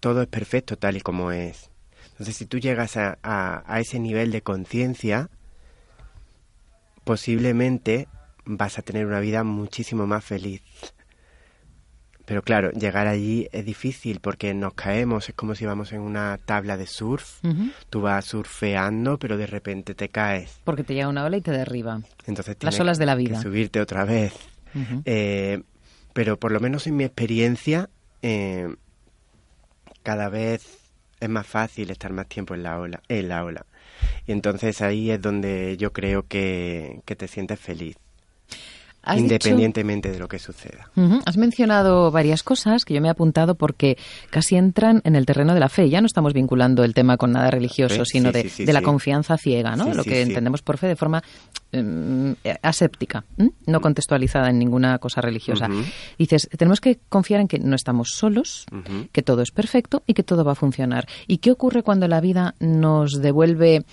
[0.00, 1.70] todo es perfecto tal y como es.
[2.12, 5.30] Entonces, si tú llegas a, a, ese nivel de conciencia,
[7.04, 8.08] posiblemente
[8.44, 10.62] vas a tener una vida muchísimo más feliz.
[12.24, 16.38] Pero claro, llegar allí es difícil porque nos caemos, es como si vamos en una
[16.38, 17.40] tabla de surf,
[17.90, 20.60] tú vas surfeando, pero de repente te caes.
[20.64, 22.00] Porque te llega una ola y te derriba.
[22.26, 23.36] Entonces Las olas de la vida.
[23.36, 24.32] Que subirte otra vez.
[25.04, 25.62] Eh,
[26.12, 27.90] pero por lo menos en mi experiencia,
[28.22, 28.74] eh,
[30.02, 33.02] cada vez es más fácil estar más tiempo en la ola.
[33.08, 33.66] En la ola.
[34.26, 37.96] Y entonces ahí es donde yo creo que, que te sientes feliz
[39.16, 40.88] independientemente de lo que suceda.
[41.24, 43.98] Has mencionado varias cosas que yo me he apuntado porque
[44.30, 45.88] casi entran en el terreno de la fe.
[45.90, 49.92] Ya no estamos vinculando el tema con nada religioso, sino de, la confianza ciega, ¿no?
[49.94, 51.22] lo que entendemos por fe de forma
[51.72, 53.24] em, aséptica,
[53.66, 55.68] no contextualizada en ninguna cosa religiosa.
[56.18, 58.66] Dices, tenemos que confiar en que no estamos solos,
[59.12, 61.06] que todo es perfecto y que todo va a funcionar.
[61.26, 63.84] ¿Y qué ocurre cuando la vida nos devuelve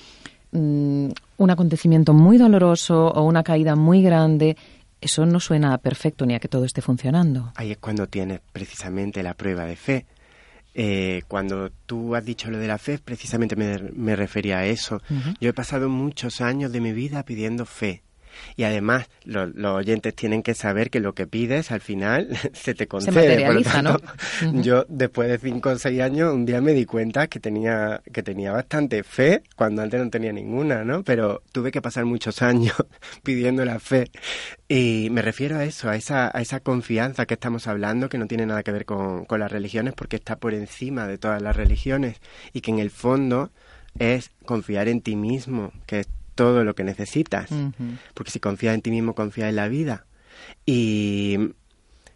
[0.51, 4.57] mm, un acontecimiento muy doloroso o una caída muy grande
[5.01, 7.51] eso no suena perfecto ni a que todo esté funcionando.
[7.55, 10.05] Ahí es cuando tienes precisamente la prueba de fe.
[10.73, 15.01] Eh, cuando tú has dicho lo de la fe, precisamente me, refería a eso.
[15.41, 18.03] Yo he pasado muchos años de mi vida pidiendo fe.
[18.55, 22.87] Y además, los oyentes tienen que saber que lo que pides al final se te
[22.87, 23.13] concede.
[23.13, 23.97] Se materializa, ¿no?
[24.61, 28.23] Yo, después de cinco o seis años, un día me di cuenta que tenía, que
[28.23, 31.03] tenía bastante fe cuando antes no tenía ninguna, ¿no?
[31.03, 32.75] Pero tuve que pasar muchos años
[33.23, 34.09] pidiendo la fe.
[34.67, 38.27] Y me refiero a eso, a esa, a esa confianza que estamos hablando, que no
[38.27, 41.55] tiene nada que ver con, con las religiones, porque está por encima de todas las
[41.55, 42.21] religiones
[42.53, 43.51] y que en el fondo
[43.99, 46.07] es confiar en ti mismo, que es
[46.41, 47.51] todo lo que necesitas.
[48.15, 50.05] Porque si confías en ti mismo, confías en la vida.
[50.65, 51.53] Y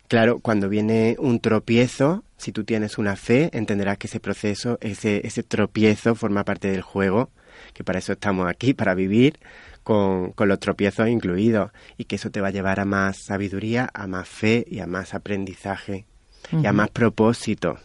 [0.07, 5.21] claro, cuando viene un tropiezo, si tú tienes una fe, entenderás que ese proceso, ese,
[5.27, 7.29] ese tropiezo forma parte del juego,
[7.73, 9.37] que para eso estamos aquí, para vivir
[9.83, 13.91] con, con los tropiezos incluidos, y que eso te va a llevar a más sabiduría,
[13.93, 16.07] a más fe y a más aprendizaje
[16.51, 17.77] y a más propósito.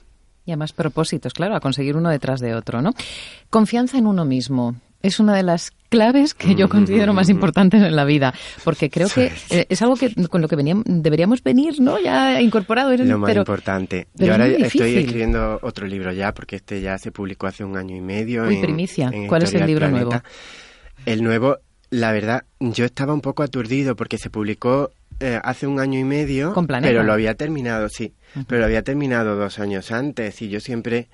[0.46, 2.94] Y a más propósitos, claro, a conseguir uno detrás de otro, ¿no?
[3.50, 7.94] Confianza en uno mismo es una de las claves que yo considero más importantes en
[7.94, 8.33] la vida,
[8.64, 12.00] porque creo que eh, es algo que con lo que veníamos, deberíamos venir, ¿no?
[12.00, 12.96] Ya incorporado.
[12.96, 14.07] Lo más importante.
[14.14, 17.94] yo ahora estoy escribiendo otro libro ya, porque este ya se publicó hace un año
[17.94, 18.44] y medio.
[18.44, 19.11] Uy, primicia.
[19.29, 20.12] ¿Cuál es el libro nuevo?
[21.05, 21.59] El nuevo,
[21.90, 26.05] la verdad, yo estaba un poco aturdido porque se publicó eh, hace un año y
[26.05, 28.14] medio, pero lo había terminado, sí,
[28.46, 31.09] pero lo había terminado dos años antes y yo siempre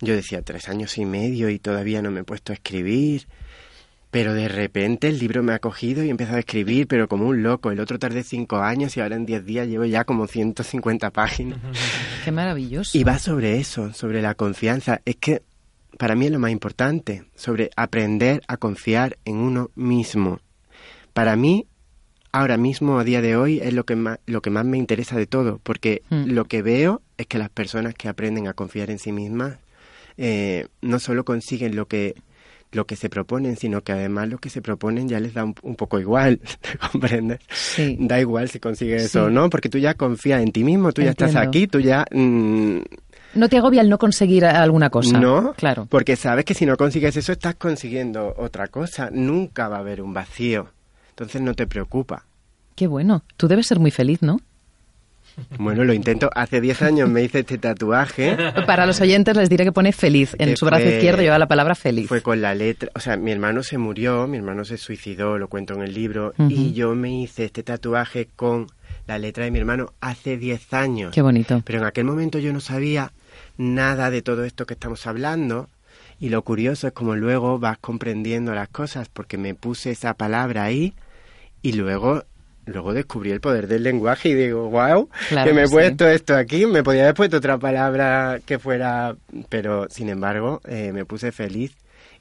[0.00, 3.26] yo decía, tres años y medio y todavía no me he puesto a escribir.
[4.16, 7.26] Pero de repente el libro me ha cogido y he empezado a escribir, pero como
[7.26, 7.70] un loco.
[7.70, 11.58] El otro tardé cinco años y ahora en diez días llevo ya como 150 páginas.
[12.24, 12.96] Qué maravilloso.
[12.96, 15.02] Y va sobre eso, sobre la confianza.
[15.04, 15.42] Es que
[15.98, 20.40] para mí es lo más importante, sobre aprender a confiar en uno mismo.
[21.12, 21.66] Para mí,
[22.32, 25.18] ahora mismo, a día de hoy, es lo que más, lo que más me interesa
[25.18, 26.30] de todo, porque hmm.
[26.30, 29.58] lo que veo es que las personas que aprenden a confiar en sí mismas
[30.16, 32.14] eh, no solo consiguen lo que
[32.76, 35.54] lo que se proponen, sino que además lo que se proponen ya les da un,
[35.54, 36.40] poco igual,
[36.92, 37.40] ¿comprendes?
[37.50, 37.96] Sí.
[37.98, 41.02] Da igual si consigues eso o no, porque tú ya confías en ti mismo, tú
[41.02, 42.04] ya estás aquí, tú ya...
[42.12, 42.80] Mm,
[43.34, 45.18] no te agobia el no conseguir alguna cosa.
[45.18, 45.86] No, claro.
[45.90, 49.10] Porque sabes que si no consigues eso estás consiguiendo otra cosa.
[49.12, 50.68] Nunca va a haber un vacío.
[51.10, 52.24] Entonces no te preocupa.
[52.74, 53.24] Qué bueno.
[53.36, 54.38] Tú debes ser muy feliz, ¿no?
[55.58, 56.30] Bueno, lo intento.
[56.34, 58.36] Hace 10 años me hice este tatuaje.
[58.66, 60.34] Para los oyentes les diré que pone feliz.
[60.38, 62.08] En su brazo izquierdo lleva la palabra feliz.
[62.08, 62.90] Fue con la letra.
[62.94, 66.34] O sea, mi hermano se murió, mi hermano se suicidó, lo cuento en el libro.
[66.48, 68.68] Y yo me hice este tatuaje con
[69.06, 71.14] la letra de mi hermano hace 10 años.
[71.14, 71.62] Qué bonito.
[71.64, 73.12] Pero en aquel momento yo no sabía
[73.56, 75.68] nada de todo esto que estamos hablando.
[76.18, 80.64] Y lo curioso es como luego vas comprendiendo las cosas, porque me puse esa palabra
[80.64, 80.94] ahí
[81.60, 82.24] y luego
[82.66, 85.08] luego descubrí el poder del lenguaje y digo, wow,
[85.44, 89.16] que me he puesto esto aquí, me podía haber puesto otra palabra que fuera,
[89.48, 91.74] pero sin embargo eh, me puse feliz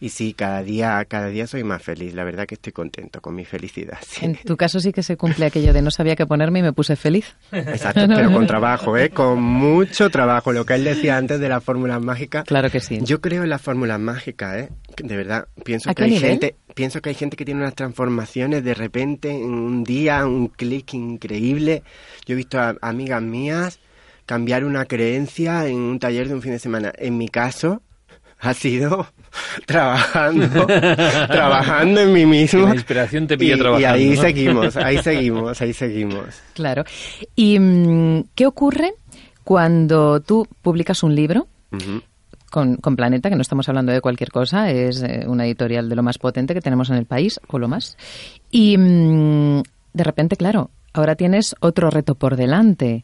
[0.05, 2.13] y sí, cada día, cada día soy más feliz.
[2.13, 3.97] La verdad que estoy contento con mi felicidad.
[4.21, 6.73] En tu caso sí que se cumple aquello de no sabía qué ponerme y me
[6.73, 7.35] puse feliz.
[7.51, 9.09] Exacto, pero con trabajo, ¿eh?
[9.09, 10.53] Con mucho trabajo.
[10.53, 12.43] Lo que él decía antes de las fórmulas mágicas.
[12.45, 12.99] Claro que sí.
[13.01, 14.69] Yo creo en las fórmulas mágicas, ¿eh?
[14.95, 18.75] De verdad, pienso que hay gente, pienso que hay gente que tiene unas transformaciones de
[18.75, 21.81] repente en un día, un clic increíble.
[22.27, 23.79] Yo he visto a amigas mías
[24.27, 26.93] cambiar una creencia en un taller de un fin de semana.
[26.95, 27.81] En mi caso,
[28.39, 29.07] ha sido
[29.65, 30.65] trabajando,
[31.27, 32.67] trabajando en mí mismo.
[32.67, 33.97] La inspiración te pilla trabajando.
[33.97, 36.41] Y ahí seguimos, ahí seguimos, ahí seguimos.
[36.53, 36.83] Claro.
[37.35, 38.93] ¿Y mm, qué ocurre
[39.43, 41.47] cuando tú publicas un libro?
[42.49, 45.95] Con, con, Planeta, que no estamos hablando de cualquier cosa, es eh, una editorial de
[45.95, 47.97] lo más potente que tenemos en el país, o lo más.
[48.49, 53.03] Y mm, de repente, claro, ahora tienes otro reto por delante.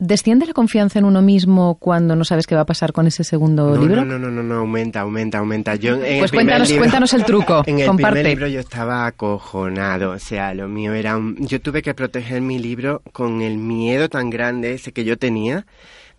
[0.00, 3.24] ¿Desciende la confianza en uno mismo cuando no sabes qué va a pasar con ese
[3.24, 4.04] segundo libro?
[4.04, 5.74] No, no, no, no, aumenta, aumenta, aumenta.
[5.74, 7.64] Yo, pues cuéntanos, cuéntanos el truco.
[7.66, 11.36] En el primer libro yo estaba acojonado, o sea, lo mío era un...
[11.46, 15.66] Yo tuve que proteger mi libro con el miedo tan grande ese que yo tenía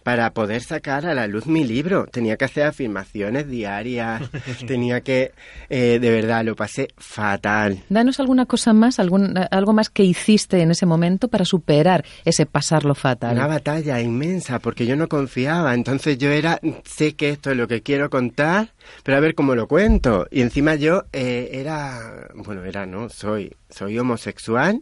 [0.09, 2.07] para poder sacar a la luz mi libro.
[2.11, 4.23] Tenía que hacer afirmaciones diarias,
[4.67, 5.33] tenía que,
[5.69, 7.83] eh, de verdad, lo pasé fatal.
[7.89, 12.47] Danos alguna cosa más, algún, algo más que hiciste en ese momento para superar ese
[12.47, 13.35] pasarlo fatal.
[13.35, 15.75] Una batalla inmensa, porque yo no confiaba.
[15.75, 19.53] Entonces yo era, sé que esto es lo que quiero contar, pero a ver cómo
[19.53, 20.25] lo cuento.
[20.31, 24.81] Y encima yo eh, era, bueno, era, no, soy, soy homosexual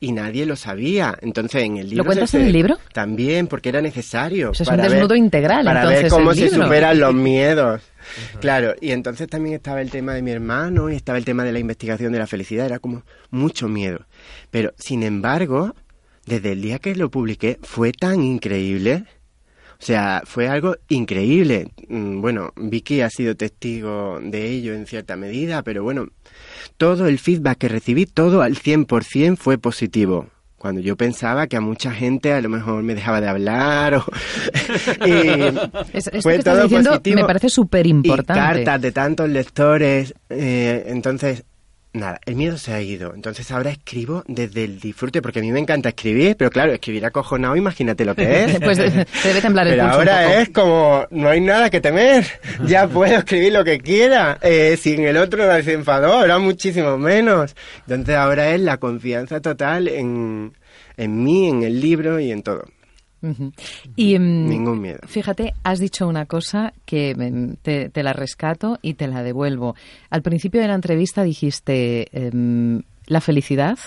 [0.00, 1.16] y nadie lo sabía.
[1.20, 2.02] Entonces en el libro...
[2.02, 2.76] ¿Lo cuentas en el libro?
[2.92, 4.52] También, porque era necesario.
[4.64, 5.64] Es un desnudo integral.
[5.64, 7.80] Para ver cómo se superan los miedos.
[8.40, 11.52] Claro, y entonces también estaba el tema de mi hermano y estaba el tema de
[11.52, 14.06] la investigación de la felicidad, era como mucho miedo.
[14.50, 15.74] Pero, sin embargo,
[16.26, 19.04] desde el día que lo publiqué fue tan increíble.
[19.80, 21.68] O sea, fue algo increíble.
[21.88, 26.08] Mm, bueno, Vicky ha sido testigo de ello en cierta medida, pero bueno,
[26.76, 30.28] todo el feedback que recibí, todo al 100% fue positivo
[30.64, 34.04] cuando yo pensaba que a mucha gente a lo mejor me dejaba de hablar o
[35.04, 37.16] y fue todo diciendo positivo.
[37.16, 41.44] me parece súper importante cartas de tantos lectores eh, entonces
[41.94, 43.14] nada, el miedo se ha ido.
[43.14, 47.06] Entonces ahora escribo desde el disfrute, porque a mí me encanta escribir, pero claro, escribir
[47.06, 48.60] acojonado, imagínate lo que es.
[48.62, 52.26] pues debe temblar el Pero ahora es como, no hay nada que temer,
[52.66, 54.38] ya puedo escribir lo que quiera.
[54.42, 57.54] Eh, si en el otro se enfadó, ahora muchísimo menos.
[57.86, 60.52] Entonces ahora es la confianza total en,
[60.96, 62.64] en mí, en el libro y en todo.
[63.96, 64.98] Y, mm, Ningún miedo.
[65.06, 69.74] Fíjate, has dicho una cosa que mm, te, la rescato y te la devuelvo.
[70.10, 73.78] Al principio de la entrevista dijiste, em, la felicidad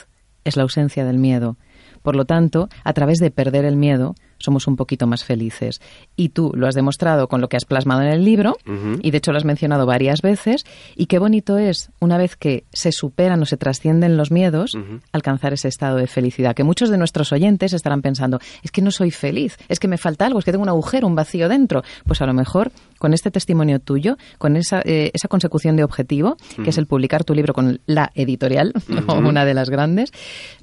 [0.43, 1.58] es la ausencia del miedo.
[2.07, 5.81] Por lo tanto, a través de perder el miedo, somos un poquito más felices.
[6.15, 8.55] Y tú lo has demostrado con lo que has plasmado en el libro,
[9.01, 10.63] y de hecho lo has mencionado varias veces,
[10.95, 14.77] y qué bonito es, una vez que se superan o se trascienden los miedos,
[15.11, 16.55] alcanzar ese estado de felicidad.
[16.55, 19.97] Que muchos de nuestros oyentes estarán pensando, es que no soy feliz, es que me
[19.97, 21.83] falta algo, es que tengo un agujero, un vacío dentro.
[22.05, 26.37] Pues a lo mejor con este testimonio tuyo, con esa, eh, esa consecución de objetivo,
[26.63, 28.71] que es el publicar tu libro con la editorial,
[29.09, 30.13] una de las grandes,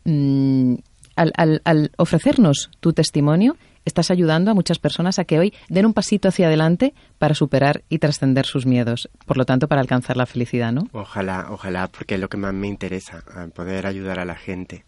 [0.05, 0.77] mm,
[1.17, 6.29] al, ofrecernos tu testimonio, estás ayudando a muchas personas a que hoy den un pasito
[6.29, 10.73] hacia adelante para superar y trascender sus miedos, por lo tanto para alcanzar la felicidad,
[10.73, 10.89] ¿no?
[10.93, 13.23] Ojalá, ojalá, porque es lo que más me interesa,
[13.55, 14.85] poder ayudar a la gente.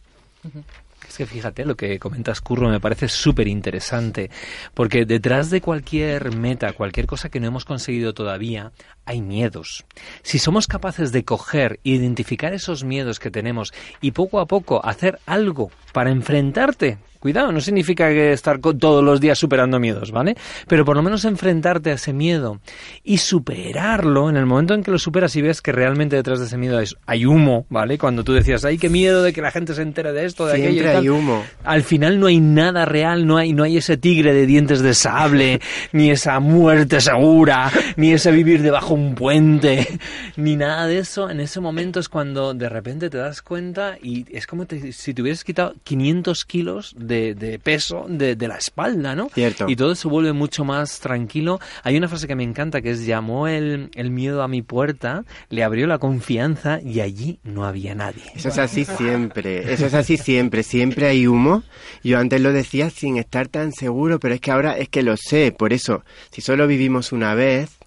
[1.16, 4.30] Es que fíjate, lo que comentas, Curro, me parece súper interesante,
[4.74, 8.72] porque detrás de cualquier meta, cualquier cosa que no hemos conseguido todavía,
[9.06, 9.86] hay miedos.
[10.20, 15.18] Si somos capaces de coger, identificar esos miedos que tenemos y poco a poco hacer
[15.24, 20.36] algo para enfrentarte Cuidado, no significa que estar todos los días superando miedos, ¿vale?
[20.68, 22.60] Pero por lo menos enfrentarte a ese miedo
[23.02, 26.46] y superarlo en el momento en que lo superas y ves que realmente detrás de
[26.46, 27.98] ese miedo hay, humo, ¿vale?
[27.98, 30.54] Cuando tú decías, ay, qué miedo de que la gente se entere de esto, de
[30.54, 30.82] aquello.
[30.82, 31.44] Y hay humo.
[31.64, 34.94] Al final no hay nada real, no hay, no hay ese tigre de dientes de
[34.94, 35.60] sable,
[35.92, 39.86] ni esa muerte segura, ni ese vivir debajo un puente,
[40.36, 41.30] ni nada de eso.
[41.30, 45.22] En ese momento es cuando de repente te das cuenta y es como si te
[45.22, 49.28] hubieras quitado 500 kilos de de, peso de, la espalda, ¿no?
[49.30, 49.66] Cierto.
[49.68, 51.60] Y todo se vuelve mucho más tranquilo.
[51.82, 55.24] Hay una frase que me encanta que es llamó el, el miedo a mi puerta,
[55.48, 58.22] le abrió la confianza y allí no había nadie.
[58.34, 61.62] Eso es así siempre, eso es así siempre, siempre hay humo.
[62.02, 65.16] Yo antes lo decía sin estar tan seguro, pero es que ahora es que lo
[65.16, 67.78] sé, por eso, si solo vivimos una vez,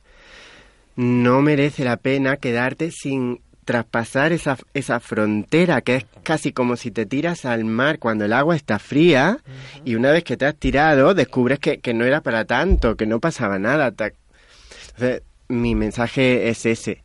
[0.95, 6.89] no merece la pena quedarte sin traspasar esa, esa frontera que es casi como si
[6.89, 9.38] te tiras al mar cuando el agua está fría
[9.86, 13.19] y una vez que te has tirado descubres que, no era para tanto, que no
[13.19, 13.89] pasaba nada.
[13.89, 17.03] Entonces, mi mensaje es ese,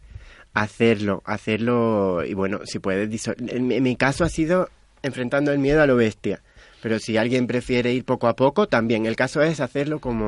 [0.54, 4.70] hacerlo, hacerlo y bueno, si puedes, en mi caso ha sido
[5.02, 6.40] enfrentando el miedo a lo bestia
[6.84, 9.06] pero si alguien prefiere ir poco a poco, también.
[9.06, 10.26] El caso es hacerlo como,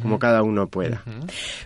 [0.00, 1.02] como cada uno pueda.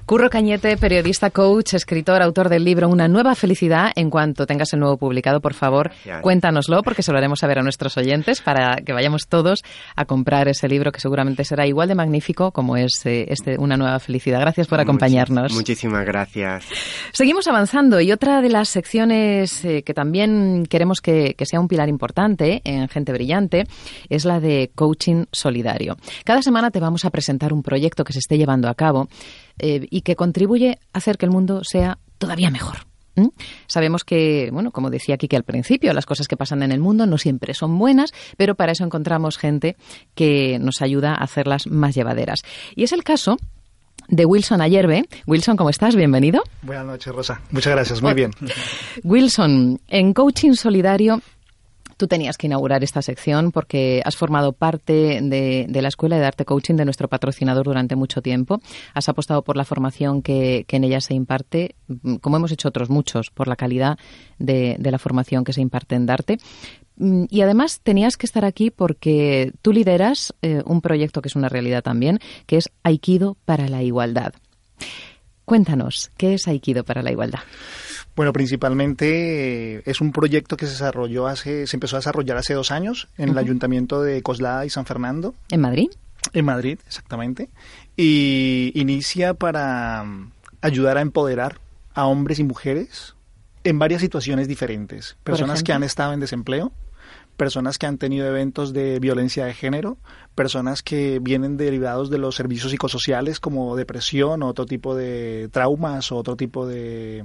[0.06, 3.92] Curro Cañete, periodista, coach, escritor, autor del libro Una nueva felicidad.
[3.96, 5.90] En cuanto tengas el nuevo publicado, por favor,
[6.22, 9.62] cuéntanoslo, porque se lo haremos saber a nuestros oyentes para que vayamos todos
[9.94, 13.76] a comprar ese libro, que seguramente será igual de magnífico como es eh, este Una
[13.76, 14.40] nueva felicidad.
[14.40, 15.52] Gracias por acompañarnos.
[15.52, 16.64] muchísimas gracias.
[17.12, 21.68] Seguimos avanzando y otra de las secciones eh, que también queremos que, que sea un
[21.68, 23.66] pilar importante en Gente Brillante
[24.14, 25.96] es la de coaching solidario.
[26.24, 29.08] Cada semana te vamos a presentar un proyecto que se esté llevando a cabo
[29.58, 32.78] eh, y que contribuye a hacer que el mundo sea todavía mejor.
[33.66, 36.80] Sabemos que, bueno, como decía aquí que al principio, las cosas que pasan en el
[36.80, 39.76] mundo no siempre son buenas, pero para eso encontramos gente
[40.14, 42.42] que nos ayuda a hacerlas más llevaderas.
[42.74, 43.36] Y es el caso
[44.08, 45.04] de Wilson Ayerbe.
[45.26, 45.94] Wilson, ¿cómo estás?
[45.94, 46.42] Bienvenido.
[46.62, 47.40] Buenas noches, Rosa.
[47.50, 48.32] Muchas gracias, muy bien.
[49.04, 51.20] Wilson, en Coaching Solidario
[51.96, 56.44] Tú tenías que inaugurar esta sección porque has formado parte de, la Escuela de Arte
[56.44, 58.60] Coaching de nuestro patrocinador durante mucho tiempo.
[58.94, 61.76] Has apostado por la formación que, en ella se imparte,
[62.20, 63.98] como hemos hecho otros muchos, por la calidad
[64.38, 66.38] de, la formación que se imparte en Darte.
[66.96, 71.36] Mm, y además tenías que estar aquí porque tú lideras eh, un proyecto que es
[71.36, 74.32] una realidad también, que es Aikido para la Igualdad.
[75.44, 77.40] Cuéntanos, ¿qué es Aikido para la Igualdad?
[78.16, 82.54] Bueno, principalmente eh, es un proyecto que se desarrolló hace, se empezó a desarrollar hace
[82.54, 85.34] dos años en el ayuntamiento de Coslada y San Fernando.
[85.50, 85.88] ¿En Madrid?
[86.32, 87.50] En Madrid, exactamente.
[87.96, 91.58] Y inicia para mm, ayudar a empoderar
[91.92, 93.14] a hombres y mujeres
[93.64, 95.16] en varias situaciones diferentes.
[95.24, 96.72] Personas que han estado en desempleo,
[97.36, 99.96] personas que han tenido eventos de violencia de género,
[100.34, 106.12] personas que vienen derivados de los servicios psicosociales como depresión o otro tipo de traumas
[106.12, 107.24] o otro tipo de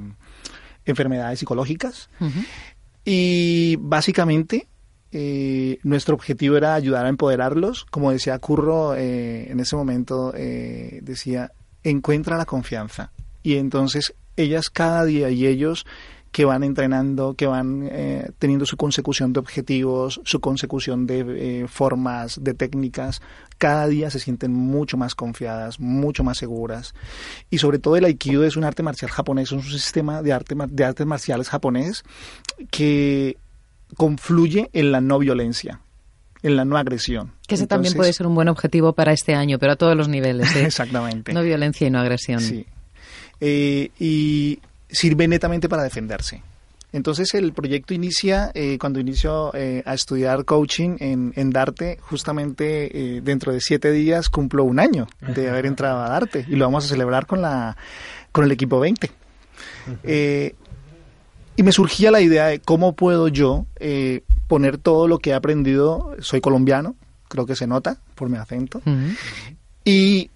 [0.92, 2.10] enfermedades psicológicas.
[3.06, 4.68] Y básicamente
[5.12, 7.86] eh, nuestro objetivo era ayudar a empoderarlos.
[7.86, 11.52] Como decía Curro eh, en ese momento, eh, decía,
[11.84, 13.12] encuentra la confianza.
[13.42, 15.86] Y entonces ellas cada día y ellos
[16.32, 21.26] que van entrenando, que van eh, teniendo su consecución de objetivos, su consecución de
[21.62, 23.22] eh, formas, de técnicas,
[23.58, 26.94] cada día se sienten mucho más confiadas, mucho más seguras.
[27.50, 30.56] Y sobre todo el Aikido es un arte marcial japonés, es un sistema de, arte,
[30.56, 32.04] de artes marciales japonés
[32.70, 33.38] que
[33.98, 35.82] confluye en la no violencia
[36.42, 37.34] en la no agresión.
[37.48, 40.08] Que ese también puede ser un buen objetivo para este año, pero a todos los
[40.08, 40.56] niveles.
[40.56, 40.64] ¿eh?
[40.68, 41.34] Exactamente.
[41.34, 42.40] No violencia y no agresión.
[42.40, 42.66] Sí.
[43.42, 44.60] y
[44.90, 46.42] sirve netamente para defenderse.
[46.92, 53.18] Entonces el proyecto inicia eh, cuando inicio eh, a estudiar coaching en, en Darte, justamente
[53.18, 56.66] eh, dentro de siete días cumplo un año de haber entrado a Darte y lo
[56.66, 57.78] vamos a celebrar con, la,
[58.32, 59.12] con el equipo 20.
[61.56, 63.68] y me surgía la idea de cómo puedo yo
[64.48, 66.96] poner todo lo que he aprendido, soy colombiano,
[67.28, 68.82] creo que se nota por mi acento,
[69.86, 70.32] y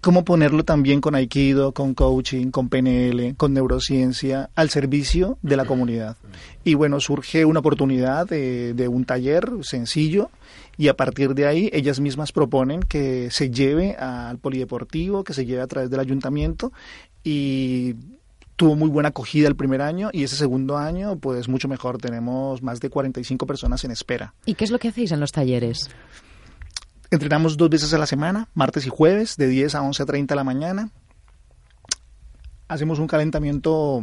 [0.00, 5.64] cómo ponerlo también con Aikido, con coaching, con PNL, con neurociencia, al servicio de la
[5.64, 6.16] comunidad.
[6.64, 10.30] Y bueno, surge una oportunidad de, un taller sencillo
[10.76, 15.44] y a partir de ahí ellas mismas proponen que se lleve al polideportivo, que se
[15.44, 16.72] lleve a través del ayuntamiento
[17.24, 17.94] y
[18.56, 22.62] tuvo muy buena acogida el primer año y ese segundo año pues mucho mejor, tenemos
[22.62, 24.34] más de 45 personas en espera.
[24.44, 25.90] ¿Y qué es lo que hacéis en los talleres?
[27.10, 30.44] Entrenamos dos veces a la semana, martes y jueves, de 10 a 11.30 de la
[30.44, 30.90] mañana.
[32.68, 34.02] Hacemos un calentamiento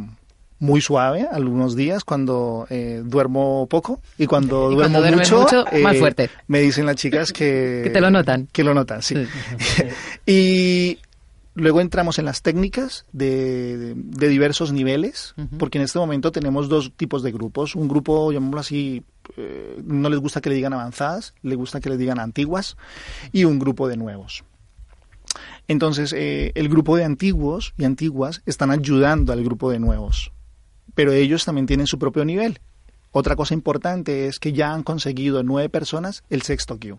[0.58, 5.46] muy suave algunos días cuando eh, duermo poco y cuando duermo mucho,
[5.82, 6.30] más eh, fuerte.
[6.46, 7.82] me dicen las chicas que...
[7.84, 8.48] que te lo notan.
[8.50, 9.16] Que lo notan, sí.
[10.26, 10.98] y
[11.54, 16.92] luego entramos en las técnicas de, de, diversos niveles, porque en este momento tenemos dos
[16.96, 17.74] tipos de grupos.
[17.74, 19.04] Un grupo, llamémoslo así,
[19.36, 22.76] eh, no les gusta que le digan avanzadas, le gusta que les digan antiguas,
[23.32, 24.44] y un grupo de nuevos.
[25.68, 30.32] Entonces, eh, el grupo de antiguos y antiguas están ayudando al grupo de nuevos,
[30.94, 32.60] pero ellos también tienen su propio nivel.
[33.12, 36.98] Otra cosa importante es que ya han conseguido nueve personas el sexto Q.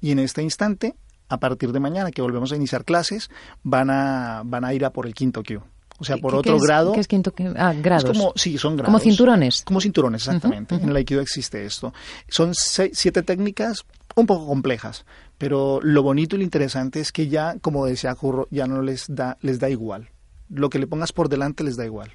[0.00, 0.94] Y en este instante,
[1.30, 3.30] a partir de mañana que volvemos a iniciar clases,
[3.62, 5.62] van a, van a ir a por el quinto Q.
[5.98, 6.92] O sea, por otro grado.
[6.92, 7.32] ¿Qué es quinto?
[7.56, 8.04] Ah, grados.
[8.04, 8.86] como, sí, son grados.
[8.86, 9.62] Como cinturones.
[9.62, 10.74] Como cinturones, exactamente.
[10.74, 11.92] En el Aikido existe esto.
[12.28, 13.84] Son siete técnicas
[14.16, 15.04] un poco complejas,
[15.38, 19.06] pero lo bonito y lo interesante es que ya, como decía Curro, ya no les
[19.08, 20.08] da, les da igual.
[20.48, 22.12] Lo que le pongas por delante les da igual.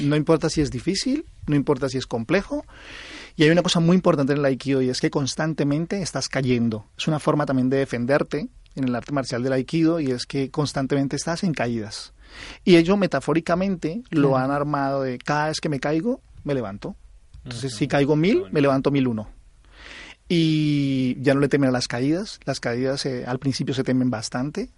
[0.00, 2.64] No importa si es difícil, no importa si es complejo.
[3.36, 6.86] Y hay una cosa muy importante en el Aikido y es que constantemente estás cayendo.
[6.96, 10.50] Es una forma también de defenderte en el arte marcial del Aikido y es que
[10.50, 12.12] constantemente estás en caídas.
[12.64, 16.96] Y ellos metafóricamente lo han armado de cada vez que me caigo, me levanto.
[17.44, 19.28] Entonces, si caigo mil, me levanto mil uno.
[20.28, 22.40] Y ya no le temen a las caídas.
[22.44, 24.70] Las caídas eh, al principio se temen bastante.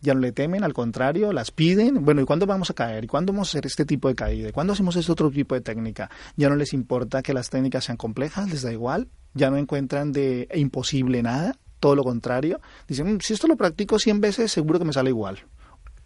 [0.00, 2.04] Ya no le temen, al contrario, las piden.
[2.04, 3.04] Bueno, ¿y cuándo vamos a caer?
[3.04, 4.48] ¿Y cuándo vamos a hacer este tipo de caída?
[4.48, 6.10] ¿Y cuándo hacemos este otro tipo de técnica?
[6.36, 9.08] Ya no les importa que las técnicas sean complejas, les da igual.
[9.34, 12.60] Ya no encuentran de imposible nada, todo lo contrario.
[12.88, 15.44] Dicen, mm, si esto lo practico 100 veces, seguro que me sale igual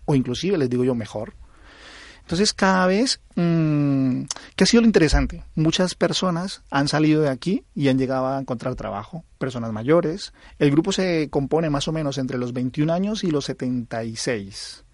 [0.04, 1.34] o inclusive les digo yo mejor.
[2.24, 4.22] Entonces cada vez, mmm,
[4.56, 5.44] ¿qué ha sido lo interesante?
[5.54, 10.32] Muchas personas han salido de aquí y han llegado a encontrar trabajo, personas mayores.
[10.58, 14.84] El grupo se compone más o menos entre los 21 años y los 76.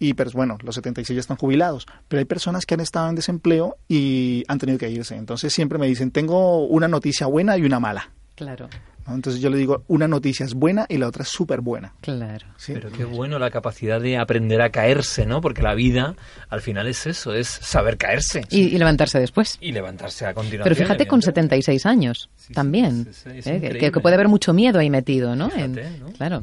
[0.00, 3.14] Y pero bueno, los 76 ya están jubilados, pero hay personas que han estado en
[3.14, 5.14] desempleo y han tenido que irse.
[5.14, 8.10] Entonces siempre me dicen, tengo una noticia buena y una mala.
[8.34, 8.68] Claro.
[9.08, 9.14] ¿No?
[9.14, 11.94] Entonces yo le digo, una noticia es buena y la otra es súper buena.
[12.00, 12.46] Claro.
[12.56, 12.72] ¿sí?
[12.74, 15.40] Pero qué bueno la capacidad de aprender a caerse, ¿no?
[15.40, 16.14] Porque la vida
[16.48, 19.56] al final es eso, es saber caerse Y, y levantarse después.
[19.60, 20.64] y levantarse a continuación.
[20.64, 21.56] Pero fíjate con evidentemente.
[21.62, 23.08] 76 años Sí, sí, también.
[23.12, 23.78] sí, ¿eh?
[23.78, 25.50] que- puede haber mucho miedo ahí metido, ¿no?
[25.50, 26.12] Fíjate, En- ¿no?
[26.12, 26.42] Claro.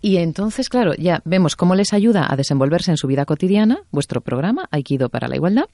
[0.00, 4.20] Y entonces, claro, ya vemos cómo les ayuda a desenvolverse en su vida cotidiana, vuestro
[4.20, 5.64] programa, Aikido para la Igualdad.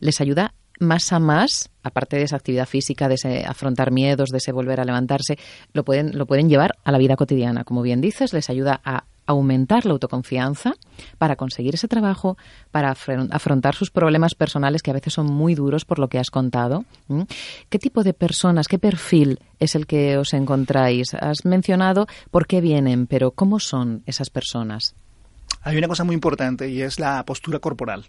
[0.00, 4.38] Les ayuda más a más, aparte de esa actividad física, de ese afrontar miedos, de
[4.38, 5.38] ese volver a levantarse,
[5.72, 7.64] lo pueden, lo pueden llevar a la vida cotidiana.
[7.64, 10.74] Como bien dices, les ayuda a aumentar la autoconfianza
[11.16, 12.36] para conseguir ese trabajo,
[12.70, 16.18] para afron- afrontar sus problemas personales que a veces son muy duros por lo que
[16.18, 16.84] has contado.
[17.70, 21.14] ¿Qué tipo de personas, qué perfil es el que os encontráis?
[21.14, 24.94] Has mencionado por qué vienen, pero ¿cómo son esas personas?
[25.66, 28.04] Hay una cosa muy importante y es la postura corporal.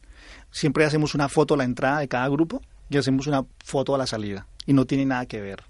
[0.51, 3.97] Siempre hacemos una foto a la entrada de cada grupo y hacemos una foto a
[3.97, 5.63] la salida y no tiene nada que ver.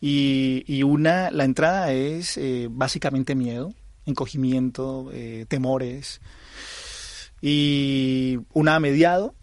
[0.00, 3.72] Y, una, la entrada es eh, básicamente miedo,
[4.06, 6.20] encogimiento, eh, temores.
[7.40, 9.34] Y una a mediado,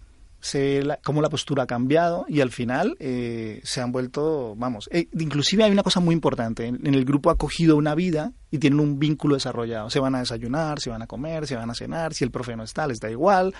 [0.42, 4.90] se la- cómo la postura ha cambiado y al final eh, se han vuelto, vamos,
[4.92, 8.34] eh, inclusive hay una cosa muy importante, en, en el grupo ha cogido una vida
[8.50, 11.70] y tienen un vínculo desarrollado, se van a desayunar, se van a comer, se van
[11.70, 13.54] a cenar, si el profe no está, les da igual.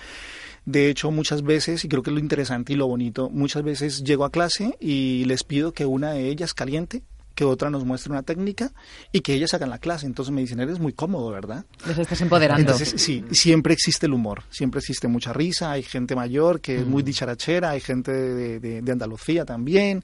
[0.64, 4.04] De hecho, muchas veces, y creo que es lo interesante y lo bonito, muchas veces
[4.04, 7.02] llego a clase y les pido que una de ellas caliente,
[7.34, 8.72] que otra nos muestre una técnica
[9.12, 10.06] y que ellas hagan la clase.
[10.06, 11.64] Entonces me dicen, eres muy cómodo, ¿verdad?
[11.86, 12.60] Les estás empoderando.
[12.72, 16.86] Entonces, sí, siempre existe el humor, siempre existe mucha risa, hay gente mayor que es
[16.86, 20.02] muy dicharachera, hay gente de, de- de Andalucía también.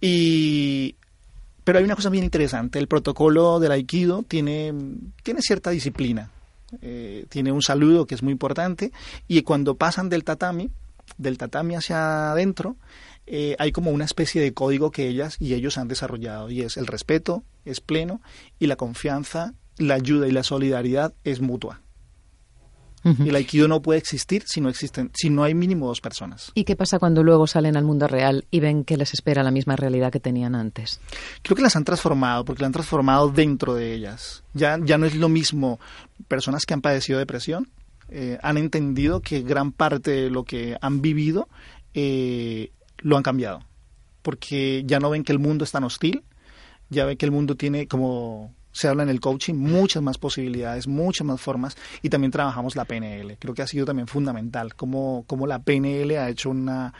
[0.00, 0.96] Y,
[1.64, 4.72] pero hay una cosa bien interesante, el protocolo del Aikido tiene,
[5.22, 6.30] tiene cierta disciplina,
[6.82, 8.92] eh, tiene un saludo que es muy importante
[9.28, 10.70] y cuando pasan del tatami,
[11.18, 12.76] del tatami hacia adentro,
[13.26, 16.76] eh, hay como una especie de código que ellas y ellos han desarrollado y es
[16.76, 18.20] el respeto es pleno
[18.58, 21.80] y la confianza, la ayuda y la solidaridad es mutua.
[23.02, 26.52] El aikido no puede existir si no existen, si no hay mínimo dos personas.
[26.54, 29.50] ¿Y qué pasa cuando luego salen al mundo real y ven que les espera la
[29.50, 31.00] misma realidad que tenían antes?
[31.40, 34.44] Creo que las han transformado, porque las han transformado dentro de ellas.
[34.52, 35.80] Ya, ya no es lo mismo
[36.28, 37.70] personas que han padecido depresión,
[38.10, 41.48] eh, han entendido que gran parte de lo que han vivido
[41.94, 43.60] eh, lo han cambiado,
[44.22, 46.24] porque ya no ven que el mundo es tan hostil,
[46.88, 50.86] ya ven que el mundo tiene, como se habla en el coaching, muchas más posibilidades,
[50.86, 53.36] muchas más formas, y también trabajamos la PNL.
[53.38, 56.92] Creo que ha sido también fundamental, como, como la PNL ha hecho una,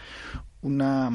[0.62, 1.10] una,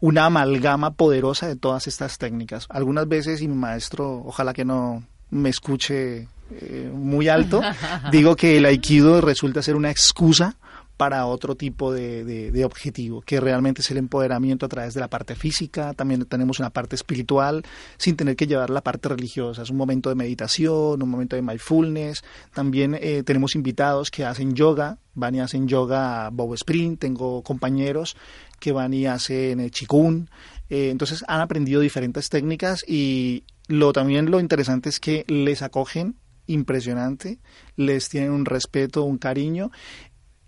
[0.00, 2.66] una amalgama poderosa de todas estas técnicas.
[2.68, 7.60] Algunas veces, y mi maestro, ojalá que no me escuche eh, muy alto,
[8.12, 10.56] digo que el aikido resulta ser una excusa
[10.96, 15.00] para otro tipo de, de- de objetivo, que realmente es el empoderamiento a través de
[15.00, 17.64] la parte física, también tenemos una parte espiritual,
[17.96, 21.42] sin tener que llevar la parte religiosa, es un momento de meditación, un momento de
[21.42, 22.22] mindfulness,
[22.52, 28.16] también eh, tenemos invitados que hacen yoga, van y hacen yoga bow sprint, tengo compañeros
[28.60, 30.30] que van y hacen eh, chikun,
[30.70, 36.14] eh, entonces han aprendido diferentes técnicas y lo también lo interesante es que les acogen
[36.46, 37.38] impresionante,
[37.76, 39.70] les tienen un respeto, un cariño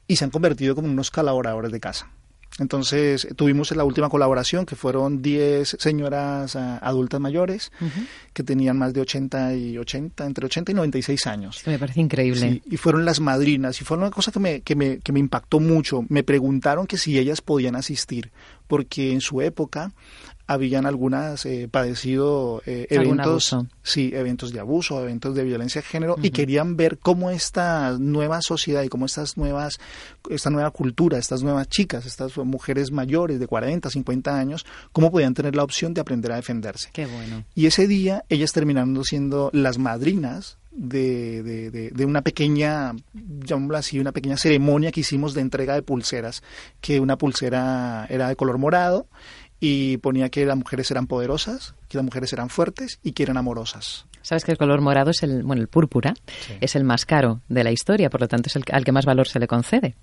[0.06, 2.10] y se han convertido como unos colaboradores de casa.
[2.58, 7.70] Entonces tuvimos la última colaboración que fueron 10 señoras ah, adultas mayores
[8.32, 11.62] que tenían más de 80 y 80, entre 80 y 96 años.
[11.66, 12.40] Me parece increíble.
[12.40, 15.20] Sí, y fueron las madrinas, y fue una cosa que me, que, me, que me
[15.20, 16.06] impactó mucho.
[16.08, 18.30] Me preguntaron que si ellas podían asistir,
[18.66, 19.92] porque en su época
[20.46, 23.66] habían algunas eh, padecido eh, eventos, abuso.
[23.82, 28.40] sí, eventos de abuso, eventos de violencia de género, y querían ver cómo esta nueva
[28.42, 29.78] sociedad y cómo estas nuevas,
[30.30, 35.34] esta nueva cultura, estas nuevas chicas, estas mujeres mayores de 40, 50 años, cómo podían
[35.34, 36.90] tener la opción de aprender a defenderse.
[36.92, 37.44] Qué bueno.
[37.54, 43.76] Y ese día ellas terminaron siendo las madrinas de, de, de- de una pequeña, llamémoslo
[43.78, 46.42] así, una pequeña ceremonia que hicimos de entrega de pulseras,
[46.80, 49.06] que una pulsera era de color morado
[49.58, 53.36] y ponía que las mujeres eran poderosas, que las mujeres eran fuertes y que eran
[53.38, 54.04] amorosas.
[54.22, 56.14] Sabes que el color morado es el, bueno, el púrpura
[56.60, 59.06] es el más caro de la historia, por lo tanto es el al que más
[59.06, 59.94] valor se le concede.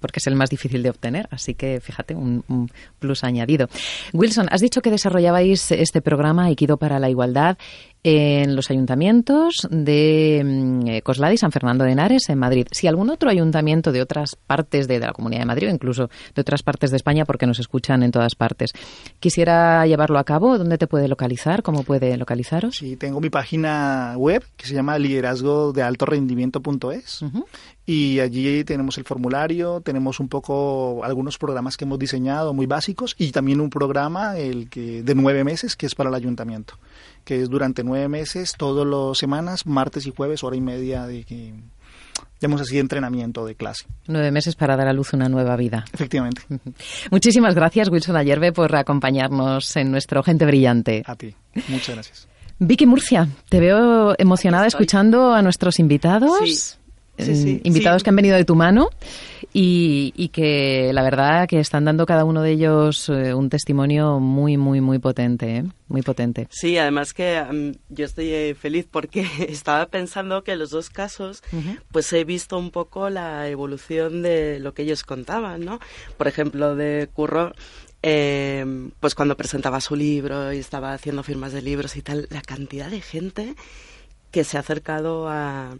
[0.00, 2.70] Porque es el más difícil de obtener, así que fíjate, un, un
[3.00, 3.68] plus añadido.
[4.12, 7.58] Wilson, has dicho que desarrollabais este programa Aikido para la Igualdad
[8.02, 12.66] en los ayuntamientos de mm, eh, Coslada y San Fernando de Henares, en Madrid.
[12.70, 16.10] Si algún otro ayuntamiento de otras partes de, de, la Comunidad de Madrid o incluso
[16.34, 18.72] de otras partes de España, porque nos escuchan en todas partes,
[19.20, 21.62] quisiera llevarlo a cabo, ¿dónde te puede localizar?
[21.62, 22.76] ¿Cómo puede localizaros?
[22.76, 27.44] Sí, tengo mi página web que se llama liderazgo de alto rendimiento.es uh -huh.
[27.86, 33.14] y allí tenemos el formulario, tenemos un poco algunos programas que hemos diseñado muy básicos
[33.18, 36.74] y también un programa el que de nueve meses que es para el ayuntamiento
[37.24, 41.24] que es durante nueve meses, todas las semanas, martes y jueves, hora y media de
[41.24, 41.54] que
[42.40, 43.86] llamamos así de entrenamiento de clase.
[44.06, 45.84] Nueve meses para dar a luz una nueva vida.
[45.92, 46.42] Efectivamente.
[47.10, 51.02] Muchísimas gracias, Wilson Ayerbe, por acompañarnos en nuestro Gente Brillante.
[51.06, 51.34] A ti.
[51.68, 52.28] Muchas gracias.
[52.60, 54.84] Vicky Murcia, te veo emocionada Estoy.
[54.84, 56.38] escuchando a nuestros invitados.
[56.44, 56.78] Sí.
[57.24, 58.04] Sí, sí, invitados sí.
[58.04, 58.90] que han venido de tu mano
[59.52, 64.20] y, y, que la verdad que están dando cada uno de ellos eh, un testimonio
[64.20, 65.64] muy, muy, muy potente, ¿eh?
[65.88, 66.48] muy potente.
[66.50, 70.90] Sí, además que um, yo estoy eh, feliz porque estaba pensando que en los dos
[70.90, 71.80] casos uh -huh.
[71.90, 75.80] pues he visto un poco la evolución de lo que ellos contaban, ¿no?
[76.16, 77.52] Por ejemplo, de Curro
[78.02, 82.42] eh, pues cuando presentaba su libro y estaba haciendo firmas de libros y tal, la
[82.42, 83.54] cantidad de gente
[84.30, 85.78] que se ha acercado a,